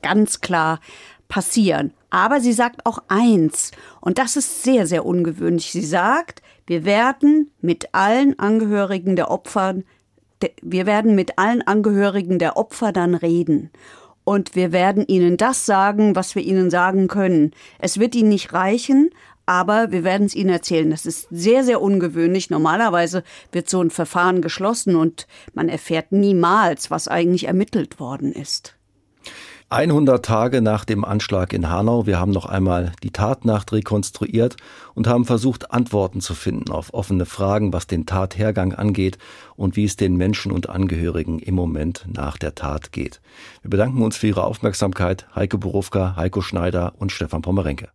ganz 0.02 0.40
klar 0.40 0.80
passieren. 1.28 1.92
Aber 2.14 2.40
sie 2.40 2.53
sagt 2.53 2.87
auch 2.87 3.00
eins, 3.09 3.72
und 4.00 4.18
das 4.18 4.37
ist 4.37 4.62
sehr, 4.62 4.87
sehr 4.87 5.05
ungewöhnlich. 5.05 5.72
Sie 5.72 5.85
sagt, 5.85 6.42
wir 6.64 6.85
werden 6.85 7.50
mit 7.61 7.92
allen 7.92 8.38
Angehörigen 8.38 9.16
der 9.16 9.33
Opfer, 9.33 9.74
wir 10.62 10.87
werden 10.87 11.16
mit 11.16 11.40
allen 11.40 11.62
Angehörigen 11.62 12.38
der 12.38 12.57
Opfer 12.57 12.92
dann 12.92 13.16
reden. 13.16 13.70
Und 14.22 14.55
wir 14.55 14.70
werden 14.70 15.05
ihnen 15.09 15.37
das 15.37 15.66
sagen, 15.66 16.14
was 16.14 16.37
wir 16.37 16.44
ihnen 16.44 16.70
sagen 16.70 17.09
können. 17.09 17.50
Es 17.81 17.98
wird 17.98 18.14
ihnen 18.14 18.29
nicht 18.29 18.53
reichen, 18.53 19.11
aber 19.44 19.90
wir 19.90 20.05
werden 20.05 20.29
es 20.29 20.37
ihnen 20.37 20.50
erzählen. 20.50 20.90
Das 20.90 21.07
ist 21.07 21.27
sehr, 21.33 21.64
sehr 21.64 21.83
ungewöhnlich. 21.83 22.48
Normalerweise 22.48 23.24
wird 23.50 23.68
so 23.68 23.83
ein 23.83 23.90
Verfahren 23.90 24.40
geschlossen 24.40 24.94
und 24.94 25.27
man 25.53 25.68
erfährt 25.68 26.12
niemals, 26.12 26.92
was 26.92 27.09
eigentlich 27.09 27.48
ermittelt 27.48 27.98
worden 27.98 28.33
ist. 28.33 28.77
100 29.70 30.24
Tage 30.24 30.61
nach 30.61 30.85
dem 30.85 31.05
Anschlag 31.05 31.53
in 31.53 31.68
Hanau. 31.68 32.07
Wir 32.07 32.20
haben 32.20 32.31
noch 32.31 32.46
einmal 32.46 32.92
die 33.03 33.11
Tatnacht 33.11 33.72
rekonstruiert 33.72 34.57
und 34.94 35.07
haben 35.07 35.24
versucht, 35.24 35.72
Antworten 35.72 36.20
zu 36.20 36.35
finden 36.35 36.70
auf 36.70 36.92
offene 36.94 37.27
Fragen, 37.27 37.72
was 37.72 37.87
den 37.87 38.07
Tathergang 38.07 38.72
angeht 38.72 39.18
und 39.57 39.77
wie 39.77 39.85
es 39.85 39.96
den 39.96 40.16
Menschen 40.16 40.53
und 40.53 40.68
Angehörigen 40.68 41.38
im 41.38 41.55
Moment 41.55 42.07
nach 42.12 42.37
der 42.37 42.55
Tat 42.55 42.92
geht. 42.92 43.20
Wir 43.62 43.70
bedanken 43.70 44.03
uns 44.03 44.16
für 44.16 44.29
Ihre 44.29 44.44
Aufmerksamkeit. 44.44 45.27
Heike 45.35 45.59
Borowka, 45.59 46.14
Heiko 46.16 46.40
Schneider 46.40 46.92
und 46.98 47.11
Stefan 47.11 47.42
Pommerenke. 47.42 47.94